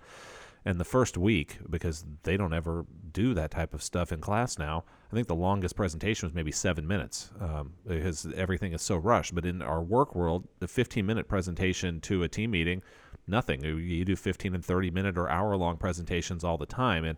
[0.63, 4.59] And the first week, because they don't ever do that type of stuff in class
[4.59, 8.95] now, I think the longest presentation was maybe seven minutes um, because everything is so
[8.97, 9.33] rushed.
[9.33, 12.83] But in our work world, the 15 minute presentation to a team meeting
[13.27, 13.63] nothing.
[13.63, 17.17] You do 15 and 30 minute or hour long presentations all the time, and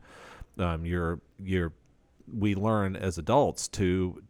[0.57, 1.73] um, you're you're
[2.31, 4.21] we learn as adults to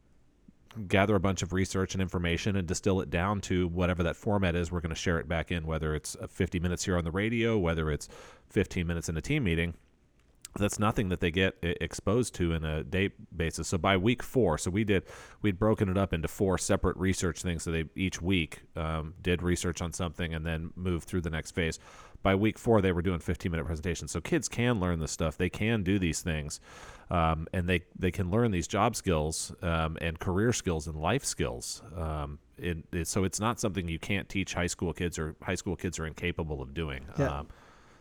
[0.88, 4.56] gather a bunch of research and information and distill it down to whatever that format
[4.56, 4.72] is.
[4.72, 7.58] We're going to share it back in, whether it's 50 minutes here on the radio,
[7.58, 8.10] whether it's
[8.50, 9.76] 15 minutes in a team meeting.
[10.56, 13.68] That's nothing that they get exposed to in a day basis.
[13.68, 15.04] So by week four, so we did
[15.42, 17.64] we'd broken it up into four separate research things.
[17.64, 21.52] So they each week um, did research on something and then moved through the next
[21.52, 21.80] phase.
[22.22, 24.12] By week four, they were doing 15 minute presentations.
[24.12, 25.38] So kids can learn this stuff.
[25.38, 26.60] They can do these things,
[27.10, 31.26] um, and they they can learn these job skills um, and career skills and life
[31.26, 31.82] skills.
[31.98, 35.56] Um, it, it, so it's not something you can't teach high school kids or high
[35.56, 37.06] school kids are incapable of doing.
[37.18, 37.48] Yeah um,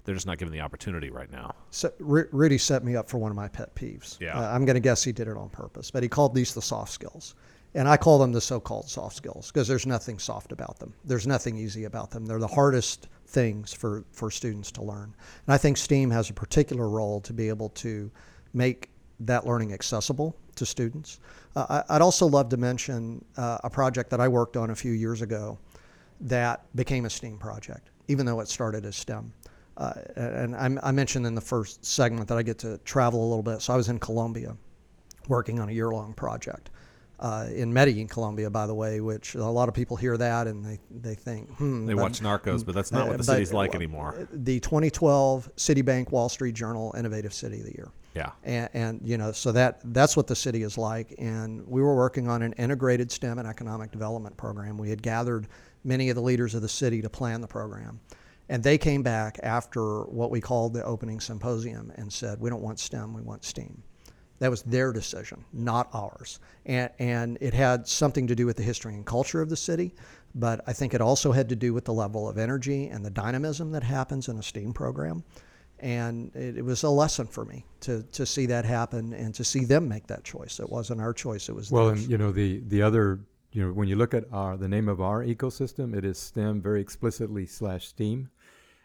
[0.04, 1.54] they're just not given the opportunity right now.
[1.70, 4.18] So, R- Rudy set me up for one of my pet peeves.
[4.20, 4.38] Yeah.
[4.38, 6.62] Uh, I'm going to guess he did it on purpose, but he called these the
[6.62, 7.34] soft skills.
[7.74, 10.92] And I call them the so called soft skills because there's nothing soft about them.
[11.04, 12.26] There's nothing easy about them.
[12.26, 15.14] They're the hardest things for, for students to learn.
[15.46, 18.10] And I think STEAM has a particular role to be able to
[18.52, 21.20] make that learning accessible to students.
[21.56, 24.74] Uh, I, would also love to mention uh, a project that I worked on a
[24.74, 25.58] few years ago
[26.20, 29.32] that became a STEAM project, even though it started as STEM.
[29.76, 33.28] Uh, and I, I, mentioned in the first segment that I get to travel a
[33.28, 33.62] little bit.
[33.62, 34.54] So I was in Colombia
[35.28, 36.70] working on a year long project.
[37.18, 40.64] Uh, in Medellin, Colombia, by the way, which a lot of people hear that and
[40.64, 41.86] they, they think, hmm.
[41.86, 44.26] They but, watch Narcos, but that's not what the uh, city's like anymore.
[44.32, 47.92] The 2012 Citibank Wall Street Journal Innovative City of the Year.
[48.14, 48.32] Yeah.
[48.42, 51.14] And, and, you know, so that that's what the city is like.
[51.16, 54.76] And we were working on an integrated STEM and economic development program.
[54.76, 55.46] We had gathered
[55.84, 58.00] many of the leaders of the city to plan the program.
[58.48, 62.62] And they came back after what we called the opening symposium and said, we don't
[62.62, 63.82] want STEM, we want STEAM.
[64.40, 66.40] That was their decision, not ours.
[66.66, 69.94] And, and it had something to do with the history and culture of the city,
[70.34, 73.10] but I think it also had to do with the level of energy and the
[73.10, 75.22] dynamism that happens in a STEAM program.
[75.78, 79.44] And it, it was a lesson for me to, to see that happen and to
[79.44, 80.58] see them make that choice.
[80.58, 82.02] It wasn't our choice, it was well, theirs.
[82.02, 83.20] and you know, the, the other
[83.52, 86.62] you know, when you look at our the name of our ecosystem, it is STEM
[86.62, 88.30] very explicitly slash STEAM.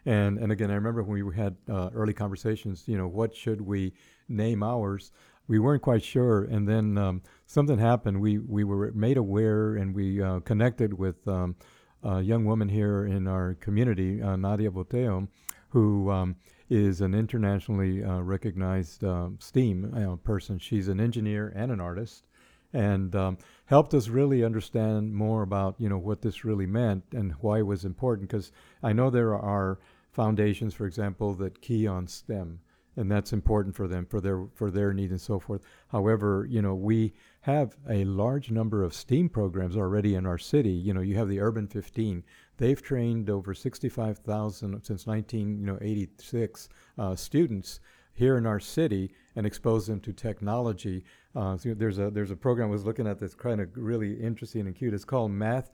[0.04, 2.84] And and again, I remember when we had uh, early conversations.
[2.86, 3.94] You know, what should we
[4.28, 5.12] name ours?
[5.48, 8.20] We weren't quite sure, and then um, something happened.
[8.20, 11.56] We we were made aware, and we uh, connected with um,
[12.02, 15.28] a young woman here in our community, uh, Nadia Boteo,
[15.70, 16.36] who um,
[16.68, 20.58] is an internationally uh, recognized um, STEAM uh, person.
[20.58, 22.24] She's an engineer and an artist,
[22.72, 27.32] and um, helped us really understand more about you know what this really meant and
[27.40, 28.28] why it was important.
[28.28, 28.52] Because
[28.82, 29.78] I know there are
[30.10, 32.60] foundations, for example, that key on STEM,
[32.96, 35.62] and that's important for them for their for their needs and so forth.
[35.88, 40.72] However, you know we have a large number of STEAM programs already in our city.
[40.72, 42.22] You know, you have the Urban 15.
[42.58, 47.80] They've trained over 65,000 since 1986 uh, students
[48.18, 51.04] here in our city and expose them to technology.
[51.36, 54.12] Uh, so there's a there's a program I was looking at that's kind of really
[54.20, 54.92] interesting and cute.
[54.92, 55.70] It's called Math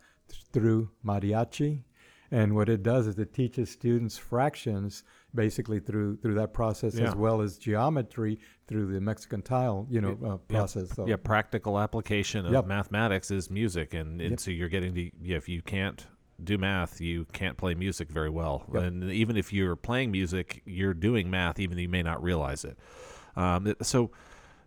[0.52, 1.82] Through Mariachi,
[2.30, 5.04] and what it does is it teaches students fractions
[5.34, 7.08] basically through through that process yeah.
[7.08, 10.88] as well as geometry through the Mexican tile you know uh, process.
[10.90, 11.06] Yeah, so.
[11.06, 12.66] yeah, practical application of yep.
[12.66, 14.40] mathematics is music, and, and yep.
[14.40, 16.06] so you're getting to yeah, if you can't
[16.42, 18.64] do math, you can't play music very well.
[18.72, 18.82] Yep.
[18.82, 22.64] And even if you're playing music, you're doing math, even though you may not realize
[22.64, 22.78] it.
[23.36, 24.10] Um, so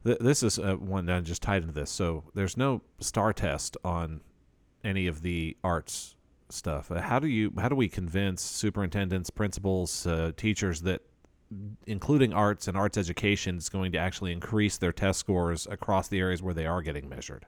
[0.05, 1.91] th- this is uh, one that I just tied into this.
[1.91, 4.21] So there's no star test on
[4.83, 6.15] any of the arts
[6.49, 6.91] stuff.
[6.91, 11.01] Uh, how do you how do we convince superintendents, principals, uh, teachers that
[11.85, 16.19] including arts and arts education is going to actually increase their test scores across the
[16.19, 17.45] areas where they are getting measured?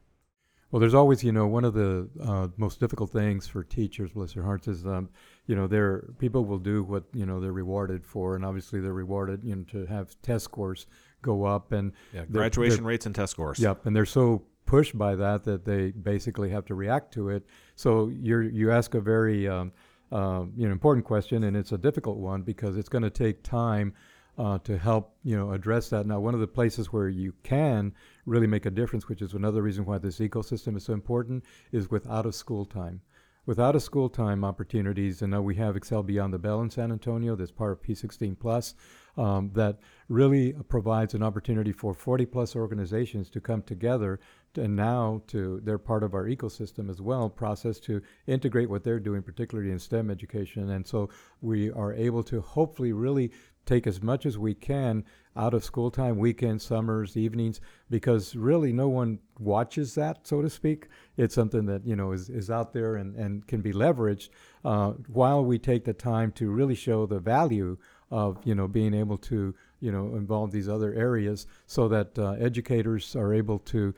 [0.72, 4.34] Well, there's always, you know, one of the uh, most difficult things for teachers, bless
[4.34, 5.10] their hearts, is, um,
[5.48, 8.94] you know, they're people will do what you know they're rewarded for, and obviously they're
[8.94, 10.86] rewarded, you know, to have test scores
[11.22, 13.60] go up and yeah, graduation they're, they're, rates and test scores.
[13.60, 17.44] Yep, and they're so pushed by that that they basically have to react to it.
[17.76, 19.72] So you you ask a very um,
[20.12, 23.42] uh, you know important question, and it's a difficult one because it's going to take
[23.42, 23.94] time
[24.40, 26.08] uh, to help you know address that.
[26.08, 27.94] Now, one of the places where you can
[28.26, 31.92] really make a difference, which is another reason why this ecosystem is so important, is
[31.92, 33.02] with out of school time.
[33.46, 36.92] Without a school time opportunities, and now we have Excel Beyond the Bell in San
[36.92, 38.76] Antonio, that's part of P16 Plus,
[39.18, 44.20] um, that really provides an opportunity for 40 plus organizations to come together
[44.56, 49.00] and now to they're part of our ecosystem as well process to integrate what they're
[49.00, 51.10] doing particularly in stem education and so
[51.42, 53.32] we are able to hopefully really
[53.70, 55.06] take as much as we can
[55.38, 60.50] out of school time, weekends, summers, evenings, because really no one watches that, so to
[60.50, 60.88] speak.
[61.18, 64.30] It's something that you know is, is out there and, and can be leveraged
[64.66, 67.78] uh, while we take the time to really show the value
[68.12, 72.32] of you know being able to you know involve these other areas so that uh,
[72.40, 73.94] educators are able to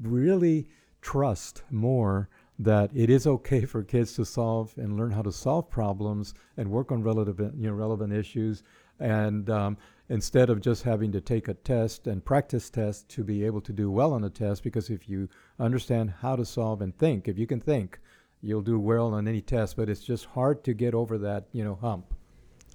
[0.00, 0.66] really
[1.00, 5.68] trust more that it is okay for kids to solve and learn how to solve
[5.68, 8.62] problems and work on relative, you know, relevant issues.
[9.02, 9.76] And um,
[10.08, 13.72] instead of just having to take a test and practice test to be able to
[13.72, 15.28] do well on a test, because if you
[15.58, 17.98] understand how to solve and think, if you can think,
[18.40, 19.76] you'll do well on any test.
[19.76, 22.14] But it's just hard to get over that, you know, hump.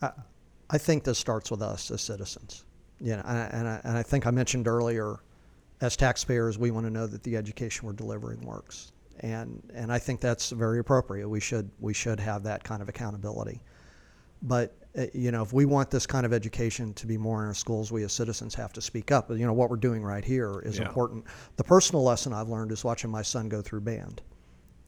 [0.02, 0.12] I,
[0.70, 2.66] I think this starts with us as citizens.
[3.00, 5.20] You know, and I, and I, and I think I mentioned earlier,
[5.82, 10.00] as taxpayers, we want to know that the education we're delivering works and and I
[10.00, 11.28] think that's very appropriate.
[11.28, 13.62] We should we should have that kind of accountability.
[14.42, 14.76] But
[15.14, 17.91] you know, if we want this kind of education to be more in our schools,
[17.91, 19.30] we as citizens have to speak up.
[19.30, 20.88] You know, what we're doing right here is Yeah.
[20.88, 21.26] important.
[21.58, 24.22] The personal lesson I've learned is watching my son go through band.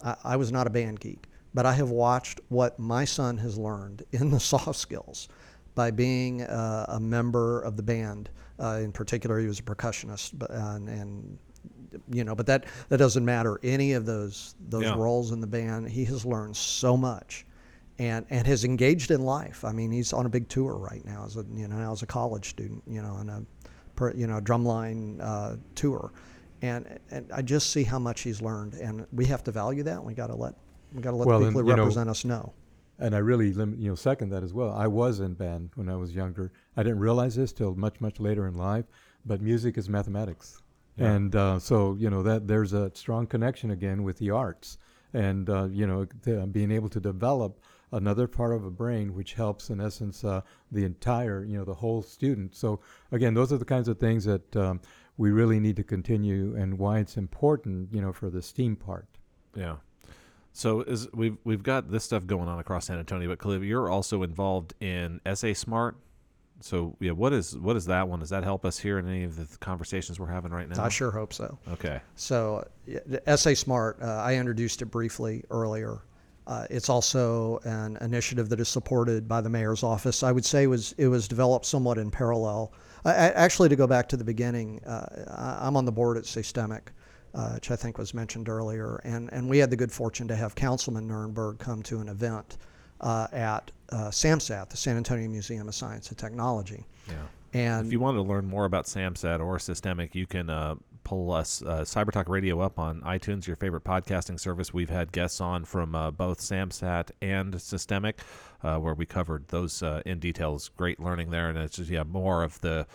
[0.03, 3.57] I, I was not a band geek, but I have watched what my son has
[3.57, 5.27] learned in the soft skills
[5.75, 8.29] by being uh, a member of the band.
[8.59, 11.37] Uh, in particular, he was a percussionist, but, and, and
[12.11, 13.59] you know, but that that doesn't matter.
[13.63, 14.95] Any of those those Yeah.
[14.95, 17.45] roles in the band, he has learned so much,
[17.99, 19.63] and and has engaged in life.
[19.63, 22.01] I mean, he's on a big tour right now as a you know now as
[22.01, 23.45] a college student, you know, on a
[23.95, 26.11] per, you know drumline uh, tour,
[26.61, 30.03] and and I just see how much he's learned, and we have to value that.
[30.03, 30.55] We got to let
[30.93, 32.53] we got to let Well, people who you know, represent us know.
[33.01, 34.73] And I really, lim- you know, second that as well.
[34.73, 36.51] I was in band when I was younger.
[36.75, 38.83] I didn't realize this till much, much later in life.
[39.25, 40.61] But music is mathematics,
[40.97, 41.11] Yeah.
[41.11, 44.77] and uh, so you know that there's a strong connection again with the arts,
[45.13, 47.59] and uh, you know the, being able to develop
[47.91, 51.73] another part of a brain which helps in essence uh, the entire, you know, the
[51.73, 52.55] whole student.
[52.55, 52.79] So
[53.11, 54.81] again, those are the kinds of things that um,
[55.17, 59.05] we really need to continue, and why it's important, you know, for the STEAM part.
[59.55, 59.77] Yeah.
[60.53, 63.89] So is we've we've got this stuff going on across San Antonio, but Cliff, you're
[63.89, 65.97] also involved in SA Smart.
[66.61, 68.19] So yeah, what is what is that one?
[68.19, 70.83] Does that help us here in any of the conversations we're having right now?
[70.83, 71.57] I sure hope so.
[71.69, 72.01] Okay.
[72.15, 76.01] So, yeah, the SA Smart, uh, I introduced it briefly earlier.
[76.49, 80.23] Uh, it's also an initiative that is supported by the mayor's office.
[80.23, 82.73] I would say was it was developed somewhat in parallel.
[83.05, 86.91] I, actually, to go back to the beginning, uh, I'm on the board at Systemic,
[87.35, 90.35] uh, which I think was mentioned earlier, and and we had the good fortune to
[90.35, 92.57] have Councilman Nirenberg come to an event
[92.99, 97.13] uh, at uh, SAMSAT, the San Antonio Museum of Science and Technology, Yeah.
[97.53, 100.75] and If you want to learn more about SAMSAT or Systemic, you can uh,
[101.09, 104.71] pull us uh, CyberTalk Radio up on iTunes, your favorite podcasting service.
[104.71, 108.19] We've had guests on from uh, both SAMSAT and Systemic,
[108.61, 110.69] uh, where we covered those uh, in details.
[110.77, 112.85] Great learning there, and it's just yeah more of the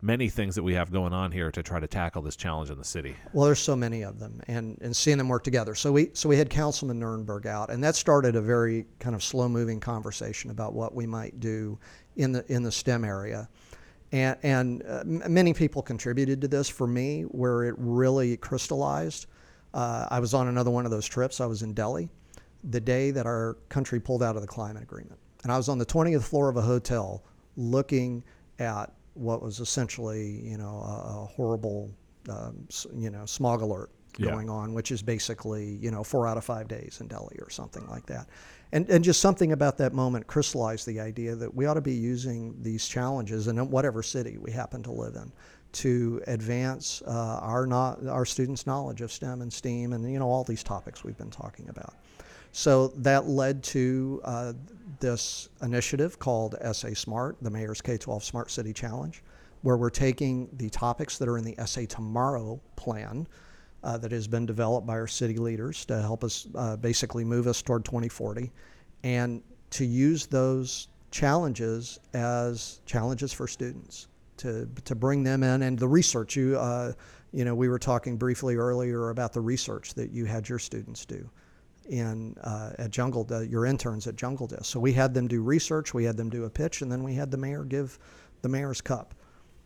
[0.00, 2.78] many things that we have going on here to try to tackle this challenge in
[2.78, 3.14] the city.
[3.32, 5.76] Well, there's so many of them, and, and seeing them work together.
[5.76, 9.22] So we so we had Councilman Nirenberg out, and that started a very kind of
[9.22, 11.78] slow moving conversation about what we might do
[12.16, 13.48] in the in the STEM area,
[14.12, 16.68] and and uh, many people contributed to this.
[16.68, 19.26] For me, where it really crystallized,
[19.74, 21.40] uh, I was on another one of those trips.
[21.40, 22.08] I was in Delhi,
[22.64, 25.78] the day that our country pulled out of the climate agreement, and I was on
[25.78, 27.24] the 20th floor of a hotel
[27.56, 28.22] looking
[28.58, 31.90] at what was essentially, you know, a, a horrible,
[32.30, 34.30] um, you know, smog alert Yeah.
[34.30, 37.50] going on, which is basically, you know, four out of five days in Delhi or
[37.50, 38.26] something like that.
[38.72, 41.94] And, and just something about that moment crystallized the idea that we ought to be
[41.94, 45.30] using these challenges in whatever city we happen to live in
[45.72, 50.28] to advance uh, our, not, our students' knowledge of STEM and STEAM and, you know,
[50.28, 51.94] all these topics we've been talking about.
[52.52, 54.52] So that led to uh,
[55.00, 59.22] this initiative called SA Smart, the Mayor's K 12 Smart City Challenge,
[59.62, 63.26] where we're taking the topics that are in the SA Tomorrow plan
[63.84, 67.46] uh, that has been developed by our city leaders to help us uh, basically move
[67.46, 68.50] us toward 2040
[69.04, 75.78] and to use those challenges as challenges for students to, to bring them in and
[75.78, 76.36] the research.
[76.36, 76.92] You uh,
[77.32, 81.04] you know we were talking briefly earlier about the research that you had your students
[81.04, 81.28] do
[81.88, 84.64] in uh, at Jungle, uh, your interns at Jungle Disc.
[84.64, 87.14] So we had them do research, we had them do a pitch, and then we
[87.14, 87.98] had the mayor give
[88.42, 89.14] the mayor's cup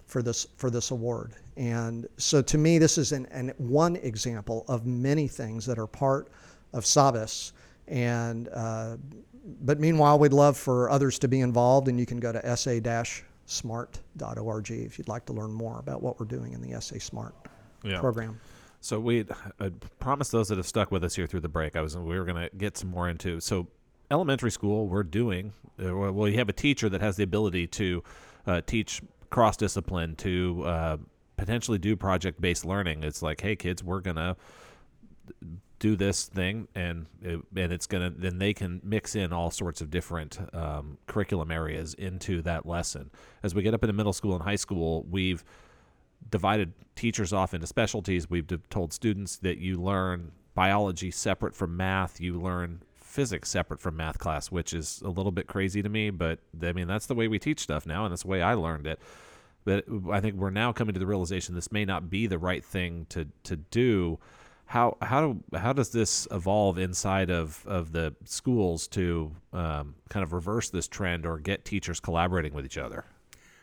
[0.07, 1.34] for this for this award.
[1.57, 5.86] And so to me, this is an, an one example of many things that are
[5.86, 6.28] part
[6.72, 7.52] of Sabas.
[7.88, 8.96] And uh,
[9.62, 14.70] but meanwhile, we'd love for others to be involved, and you can go to sa-smart.org
[14.70, 17.34] if you'd like to learn more about what we're doing in the SA Smart
[17.84, 18.00] Yeah.
[18.00, 18.40] program.
[18.80, 19.24] So we
[19.61, 21.76] I promised those that have stuck with us here through the break.
[21.76, 23.40] I was we were going to get some more into.
[23.40, 23.68] So
[24.11, 25.52] elementary school, we're doing.
[25.82, 28.02] Uh, well, you have a teacher that has the ability to
[28.46, 30.97] uh, teach cross discipline to uh,
[31.37, 33.03] potentially do project based learning.
[33.03, 34.37] It's like, hey kids, we're gonna
[35.79, 39.81] do this thing and it, and it's gonna then they can mix in all sorts
[39.81, 43.11] of different um, curriculum areas into that lesson.
[43.43, 45.45] As we get up into middle school and high school we've
[46.31, 48.29] divided teachers off into specialties.
[48.29, 52.83] We've told students that you learn biology separate from math, you learn
[53.16, 56.10] physics separate from math class, which is a little bit crazy to me.
[56.10, 58.52] But I mean, that's the way we teach stuff now, and that's the way I
[58.52, 59.00] learned it.
[59.64, 62.64] But I think we're now coming to the realization this may not be the right
[62.64, 64.18] thing to to do.
[64.66, 70.22] How how do how does this evolve inside of, of the schools to um, kind
[70.22, 73.06] of reverse this trend or get teachers collaborating with each other?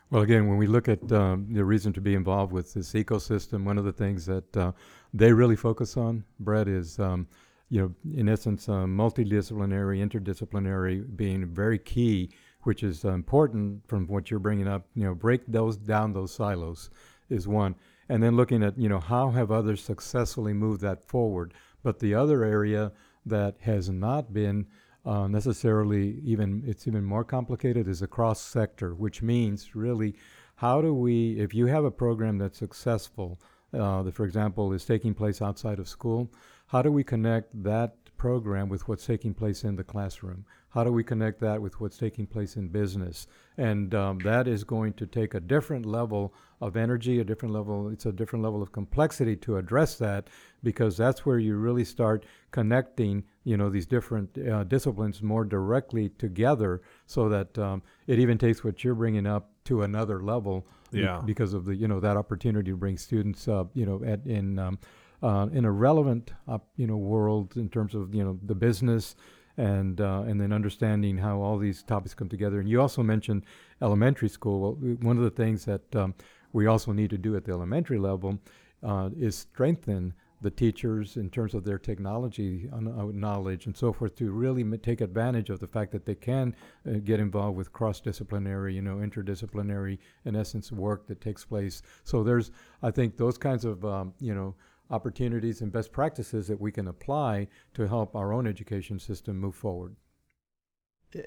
[0.09, 3.63] Well, again, when we look at um, the reason to be involved with this ecosystem,
[3.63, 4.71] one of the things that uh,
[5.13, 7.27] they really focus on, Brett, is um,
[7.74, 12.30] you know, in essence, uh, multidisciplinary, interdisciplinary being very key,
[12.61, 14.86] which is important from what you're bringing up.
[14.93, 16.91] You know, break those down those silos
[17.32, 17.74] is one,
[18.09, 21.55] and then looking at you know how have others successfully moved that forward.
[21.82, 22.91] But the other area
[23.26, 24.67] that has not been
[25.03, 30.13] uh, necessarily even it's even more complicated is a cross sector, which means really
[30.57, 33.41] how do we if you have a program that's successful
[33.74, 36.30] uh, that for example is taking place outside of school,
[36.68, 40.45] how do we connect that program with what's taking place in the classroom?
[40.70, 43.28] How do we connect that with what's taking place in business?
[43.57, 47.89] And um, that is going to take a different level of energy, a different level,
[47.89, 50.30] it's a different level of complexity to address that
[50.64, 56.09] because that's where you really start connecting, you know, these different uh, disciplines more directly
[56.18, 61.20] together so that um, it even takes what you're bringing up to another level yeah.
[61.20, 64.26] be- because of the, you know, that opportunity to bring students up, you know, at,
[64.26, 64.80] in, um,
[65.24, 69.15] uh, in a relevant, uh, you know, world in terms of, you know, the business
[69.57, 72.59] and uh, and then understanding how all these topics come together.
[72.59, 73.45] And you also mentioned
[73.82, 74.57] elementary school.
[74.61, 76.13] Well, one of the things that um,
[76.51, 78.39] we also need to do at the elementary level
[78.82, 82.80] uh, is strengthen the teachers in terms of their technology uh,
[83.13, 86.53] knowledge and so forth to really take advantage of the fact that they can
[86.86, 91.82] uh, get involved with cross-disciplinary, you know, interdisciplinary, in essence, work that takes place.
[92.03, 92.51] So there's,
[92.82, 94.53] I think, those kinds of, um, you know,
[94.93, 99.55] opportunities and best practices that we can apply to help our own education system move
[99.55, 99.95] forward.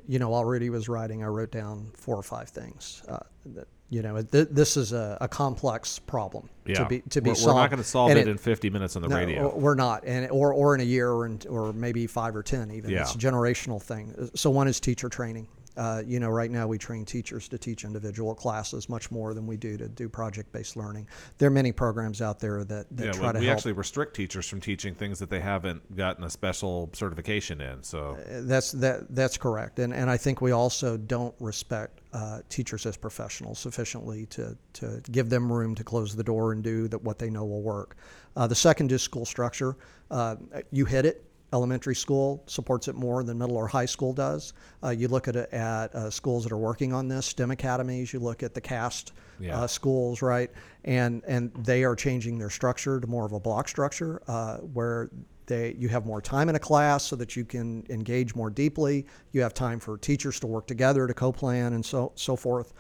[0.06, 3.02] You know, while Rudy was writing, I wrote down four or five things.
[3.08, 6.74] Uh, that, you know, th- this is a, a, complex problem yeah.
[6.78, 7.54] to be to be we're, solved.
[7.54, 9.56] We're not going to solve it, it, in 50 minutes on the no, radio.
[9.56, 12.72] We're not, and or or in a year, or in, or maybe five or ten
[12.72, 12.90] even.
[12.90, 13.02] Yeah.
[13.02, 14.30] It's a generational thing.
[14.34, 15.46] So one is teacher training.
[15.76, 19.46] Uh, you know, right now we train teachers to teach individual classes much more than
[19.46, 21.06] we do to do project-based learning.
[21.38, 23.56] There are many programs out there that, that yeah, try we, to we help.
[23.58, 27.82] actually restrict teachers from teaching things that they haven't gotten a special certification in.
[27.82, 32.40] So Uh, that's that that's correct, and and I think we also don't respect uh,
[32.48, 36.88] teachers as professionals sufficiently to to give them room to close the door and do
[36.88, 37.96] that what they know will work.
[38.36, 39.76] Uh, the second is school structure.
[40.10, 40.36] Uh,
[40.70, 44.52] you hit it elementary school supports it more than middle or high school does.
[44.82, 48.12] Uh, you look at at uh, schools that are working on this, STEM academies.
[48.12, 49.62] You look at the CAST Yeah.
[49.62, 50.50] uh, schools, right?
[50.84, 55.08] And and they are changing their structure to more of a block structure uh, where
[55.46, 59.06] they you have more time in a class so that you can engage more deeply.
[59.32, 62.72] You have time for teachers to work together to co-plan and so so forth.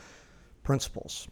[0.64, 1.28] Principals,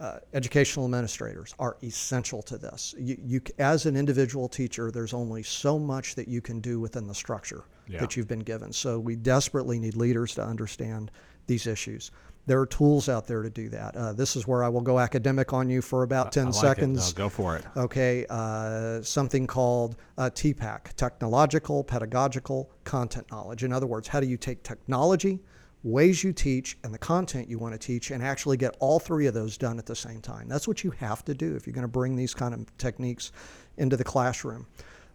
[0.00, 2.94] uh, educational administrators are essential to this.
[2.98, 7.06] You, you, as an individual teacher, there's only so much that you can do within
[7.06, 8.00] the structure Yeah.
[8.00, 8.72] that you've been given.
[8.72, 11.10] So we desperately need leaders to understand
[11.46, 12.10] these issues.
[12.46, 13.94] There are tools out there to do that.
[13.94, 16.54] Uh, this is where I will go academic on you for about 10 I like
[16.54, 17.14] seconds.
[17.14, 17.64] No, go for it.
[17.76, 23.64] Okay, uh, something called uh, TPACK, technological, pedagogical, content knowledge.
[23.64, 25.40] In other words, how do you take technology,
[25.82, 29.26] ways you teach, and the content you want to teach, and actually get all three
[29.26, 30.48] of those done at the same time?
[30.48, 33.32] That's what you have to do if you're going to bring these kind of techniques
[33.76, 34.66] into the classroom.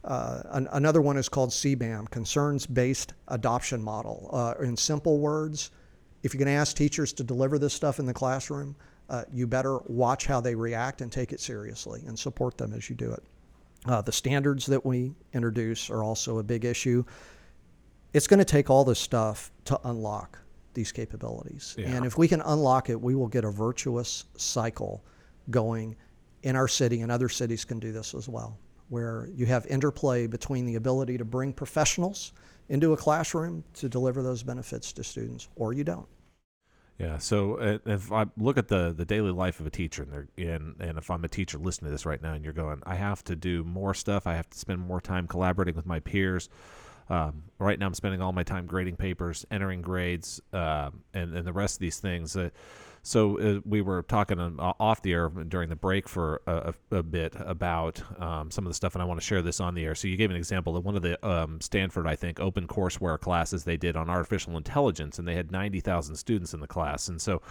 [0.03, 4.29] Uh, an, another one is called CBAM, Concerns Based Adoption Model.
[4.31, 5.71] Uh, in simple words,
[6.23, 8.75] if you're going to ask teachers to deliver this stuff in the classroom,
[9.09, 12.89] uh, you better watch how they react and take it seriously and support them as
[12.89, 13.23] you do it.
[13.85, 17.03] Uh, the standards that we introduce are also a big issue.
[18.13, 20.39] It's going to take all this stuff to unlock
[20.73, 21.75] these capabilities.
[21.77, 21.89] Yeah.
[21.89, 25.03] And if we can unlock it, we will get a virtuous cycle
[25.49, 25.95] going
[26.43, 28.57] in our city, and other cities can do this as well,
[28.89, 32.33] where you have interplay between the ability to bring professionals
[32.69, 36.07] into a classroom to deliver those benefits to students, or you don't.
[36.99, 37.17] Yeah.
[37.17, 40.27] So uh, if I look at the the daily life of a teacher, and they're
[40.37, 42.95] and and if I'm a teacher listening to this right now, and you're going, I
[42.95, 44.27] have to do more stuff.
[44.27, 46.49] I have to spend more time collaborating with my peers.
[47.09, 51.45] Um, right now, I'm spending all my time grading papers, entering grades, um, and and
[51.45, 52.35] the rest of these things.
[52.35, 52.49] Uh,
[53.05, 56.97] so uh, we were talking um, off the air during the break for a, a,
[56.97, 59.75] a bit about um, some of the stuff, and I want to share this on
[59.75, 59.95] the air.
[59.95, 63.19] So you gave an example of one of the um, Stanford, I think, open courseware
[63.19, 67.07] classes they did on artificial intelligence, and they had ninety thousand students in the class,
[67.07, 67.41] and so.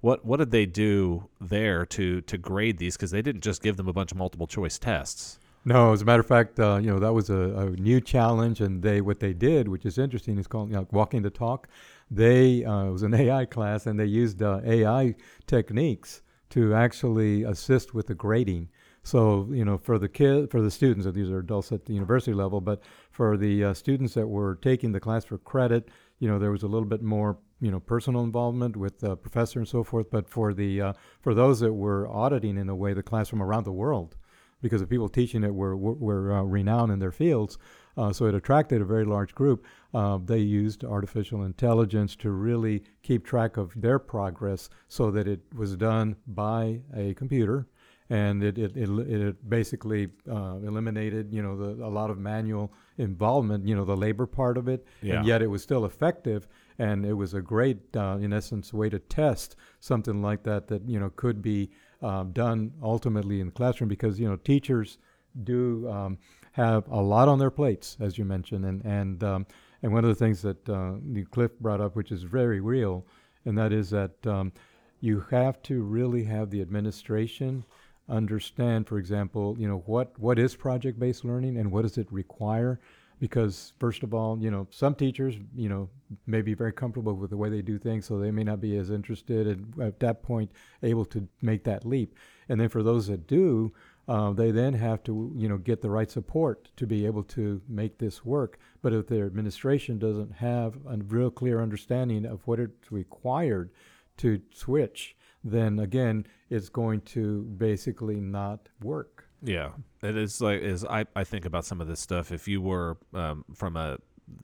[0.00, 2.96] What, what did they do there to, to grade these?
[2.96, 5.40] Because they didn't just give them a bunch of multiple choice tests.
[5.64, 8.60] No, as a matter of fact, uh, you know that was a, a, new challenge,
[8.60, 11.68] and they what they did, which is interesting, is called you know, walking the talk.
[12.10, 15.14] They uh, it was an AI class, and they used uh, AI
[15.46, 18.68] techniques to actually assist with the grading.
[19.02, 21.92] So you know, for the kid, for the students, and these are adults at the
[21.92, 25.88] university level, but for the uh, students that were taking the class for credit,
[26.18, 29.58] you know, there was a little bit more you know personal involvement with the professor
[29.58, 30.10] and so forth.
[30.10, 33.42] But for the uh, for those that were auditing in a way the class from
[33.42, 34.16] around the world,
[34.60, 37.58] because the people teaching it were were, were uh, renowned in their fields,
[37.96, 39.64] uh, so it attracted a very large group.
[39.94, 45.40] Uh, they used artificial intelligence to really keep track of their progress, so that it
[45.54, 47.66] was done by a computer
[48.10, 52.72] and it it, it, it basically uh, eliminated you know the, a lot of manual
[52.96, 55.16] involvement you know the labor part of it yeah.
[55.16, 56.48] and yet it was still effective
[56.78, 60.88] and it was a great uh, in essence way to test something like that that
[60.88, 61.70] you know could be
[62.02, 64.98] um, done ultimately in the classroom because you know teachers
[65.44, 66.18] do um,
[66.52, 69.46] have a lot on their plates as you mentioned and and um,
[69.82, 70.94] and one of the things that uh,
[71.30, 73.04] Cliff brought up which is very real
[73.44, 74.52] and that is that um,
[75.00, 77.64] you have to really have the administration
[78.08, 82.80] understand, for example, you know, what, what is project-based learning and what does it require?
[83.20, 85.88] Because first of all, you know, some teachers, you know,
[86.26, 88.76] may be very comfortable with the way they do things, so they may not be
[88.76, 90.50] as interested and at that point
[90.82, 92.14] able to make that leap.
[92.48, 93.72] And then for those that do,
[94.08, 97.60] uh, they then have to, you know, get the right support to be able to
[97.68, 98.58] make this work.
[98.80, 103.70] But if their administration doesn't have a real clear understanding of what it's required
[104.18, 105.14] to switch,
[105.44, 109.17] then again, it's going to basically not work.
[109.42, 109.70] Yeah,
[110.02, 112.32] it is like is I, I think about some of this stuff.
[112.32, 113.98] If you were um, from a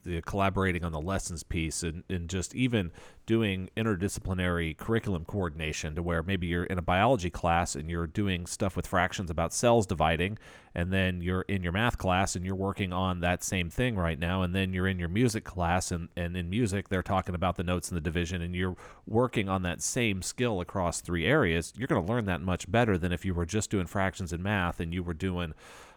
[0.04, 2.90] the collaborating on the lessons piece and, and just even
[3.26, 8.46] doing interdisciplinary curriculum coordination to where maybe you're in a biology class and you're doing
[8.46, 10.38] stuff with fractions about cells dividing
[10.74, 14.18] and then you're in your math class and you're working on that same thing right
[14.18, 17.56] now and then you're in your music class and, and in music they're talking about
[17.56, 18.76] the notes and the division and you're
[19.06, 22.98] working on that same skill across three areas you're going to learn that much better
[22.98, 25.54] than if you were just doing fractions in math and you were doing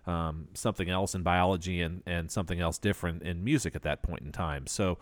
[0.08, 4.22] um, something else in biology and, and something else different in music at that point
[4.22, 4.66] in time.
[4.66, 4.98] So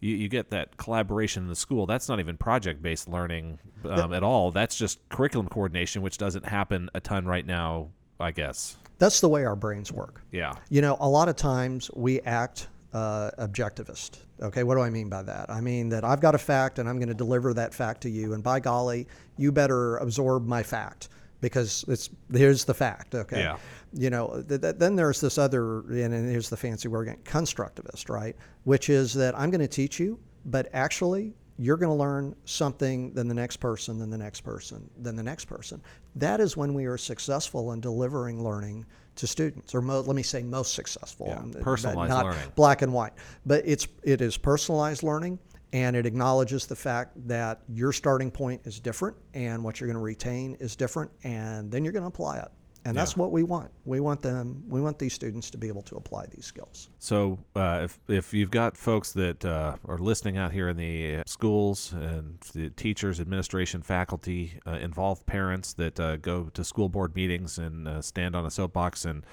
[0.00, 1.86] you, you get that collaboration in the school.
[1.86, 4.50] That's not even project based learning um, at all.
[4.50, 7.88] That's just curriculum coordination, which doesn't happen a ton right now,
[8.20, 8.76] I guess.
[8.98, 10.22] That's the way our brains work.
[10.30, 10.52] Yeah.
[10.68, 14.18] You know, a lot of times we act uh, objectivist.
[14.42, 15.50] Okay, what do I mean by that?
[15.50, 18.10] I mean that I've got a fact and I'm going to deliver that fact to
[18.10, 19.06] you, and by golly,
[19.36, 21.08] you better absorb my fact
[21.40, 23.14] because it's here's the fact.
[23.14, 23.40] Okay.
[23.40, 23.56] Yeah.
[23.92, 28.08] You know, th- th- then there's this other, and here's the fancy word again, constructivist,
[28.08, 28.36] right?
[28.64, 33.12] Which is that I'm going to teach you, but actually you're going to learn something
[33.12, 35.82] than the next person, then the next person, then the next person.
[36.16, 38.86] That is when we are successful in delivering learning
[39.16, 41.26] to students, or mo- let me say most successful.
[41.28, 42.52] Yeah, personalized not learning.
[42.54, 43.12] black and white,
[43.44, 45.38] but it's it is personalized learning
[45.72, 49.96] and it acknowledges the fact that your starting point is different and what you're going
[49.98, 52.48] to retain is different and then you're going to apply it.
[52.86, 53.20] And that's Yeah.
[53.24, 53.70] what we want.
[53.84, 56.88] We want them we want these students to be able to apply these skills.
[56.98, 61.22] So uh, if if you've got folks that uh, are listening out here in the
[61.26, 67.14] schools and the teachers, administration, faculty, uh, involved parents that uh, go to school board
[67.14, 69.24] meetings and uh, stand on a soapbox and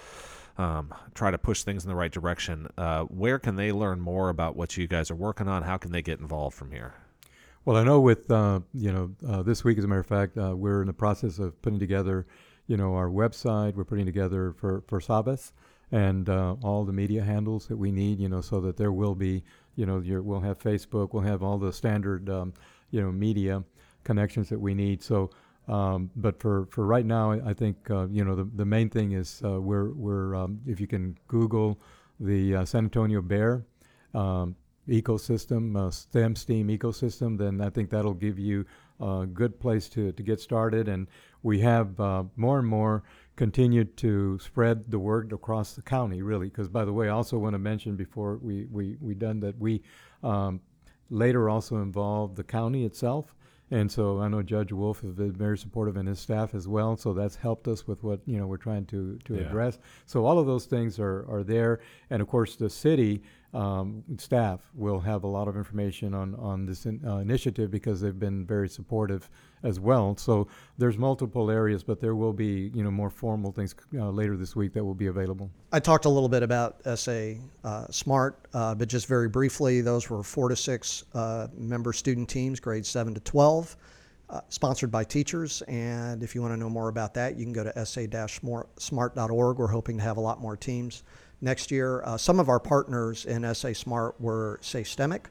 [0.57, 4.29] um, try to push things in the right direction, uh, where can they learn more
[4.29, 5.63] about what you guys are working on?
[5.63, 6.95] How can they get involved from here?
[7.65, 10.37] Well, I know with uh, you know uh, this week, as a matter of fact,
[10.37, 12.25] uh, we're in the process of putting together,
[12.65, 13.75] you know, our website.
[13.75, 15.51] We're putting together for for Sabas
[15.91, 19.15] and uh, all the media handles that we need, you know, so that there will
[19.15, 19.43] be,
[19.75, 22.53] you know, your, we'll have Facebook, we'll have all the standard, um,
[22.91, 23.63] you know, media
[24.03, 25.01] connections that we need.
[25.01, 25.29] So,
[25.67, 29.11] um, but for, for right now, I think uh, you know the, the main thing
[29.11, 31.79] is uh, we're we're um, if you can Google
[32.19, 33.65] the uh, San Antonio Bexar.
[34.13, 34.55] Um,
[34.87, 38.65] ecosystem, uh, STEM STEAM ecosystem, then I think that'll give you
[38.99, 40.87] a good place to, to get started.
[40.87, 41.07] And
[41.43, 43.03] we have uh, more and more
[43.35, 46.47] continued to spread the word across the county, really.
[46.47, 49.57] Because, by the way, I also want to mention before we, we, we done that
[49.59, 49.83] we
[50.23, 50.61] um,
[51.09, 53.35] later also involved the county itself.
[53.69, 56.95] And so I know Judge Wolff has been very supportive and his staff as well.
[56.95, 59.41] So that's helped us with what you know we're trying to to Yeah.
[59.41, 59.77] address.
[60.05, 63.23] So all of those things are, are there, and of course the city
[63.57, 67.99] um, staff will have a lot of information on on this in, uh, initiative because
[67.99, 69.29] they've been very supportive
[69.63, 70.15] as well.
[70.15, 70.47] So
[70.77, 74.55] there's multiple areas, but there will be you know more formal things uh, later this
[74.55, 75.49] week that will be available.
[75.71, 77.33] i talked a little bit about sa
[77.63, 82.29] uh, smart uh, but just very briefly those were four to six uh, member student
[82.29, 83.75] teams grades 7 to 12
[84.29, 85.61] uh, sponsored by teachers.
[85.63, 89.57] And if you want to know more about that, you can go to sa-smart.org.
[89.57, 91.03] We're hoping to have a lot more teams
[91.41, 92.01] next year.
[92.03, 95.29] Uh, some of our partners in SA Smart were Systemic.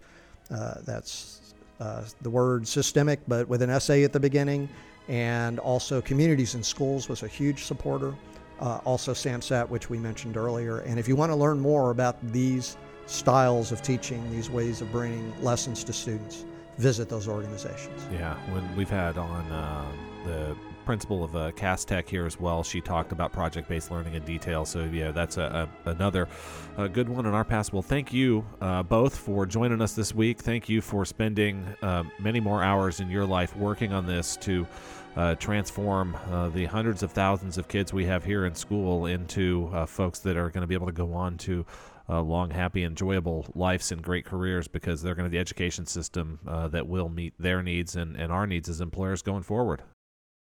[0.50, 4.68] Uh, that's uh, the word systemic, but with an SA at the beginning.
[5.09, 8.14] And also, Communities and Schools was a huge supporter.
[8.59, 10.78] Uh, also, SAMSAT, which we mentioned earlier.
[10.78, 12.76] And if you want to learn more about these
[13.07, 16.44] styles of teaching, these ways of bringing lessons to students,
[16.78, 18.07] visit those organizations.
[18.12, 19.92] Yeah, when we've had on uh,
[20.24, 20.57] the
[20.87, 24.64] principal of uh, Cast Tech here as well, she talked about project-based learning in detail.
[24.64, 26.28] So yeah, that's a, a another
[26.78, 27.72] a good one in our past.
[27.72, 30.39] Well, thank you uh, both for joining us this week.
[30.39, 34.66] Thank you for spending uh, many more hours in your life working on this to.
[35.16, 39.70] Uh, transform uh, the hundreds of thousands of kids we have here in school into
[39.72, 41.64] uh, folks that are going to be able to go on to
[42.09, 46.39] uh, long, happy, enjoyable lives and great careers because they're going to the education system
[46.47, 49.82] uh, that will meet their needs and, and our needs as employers going forward.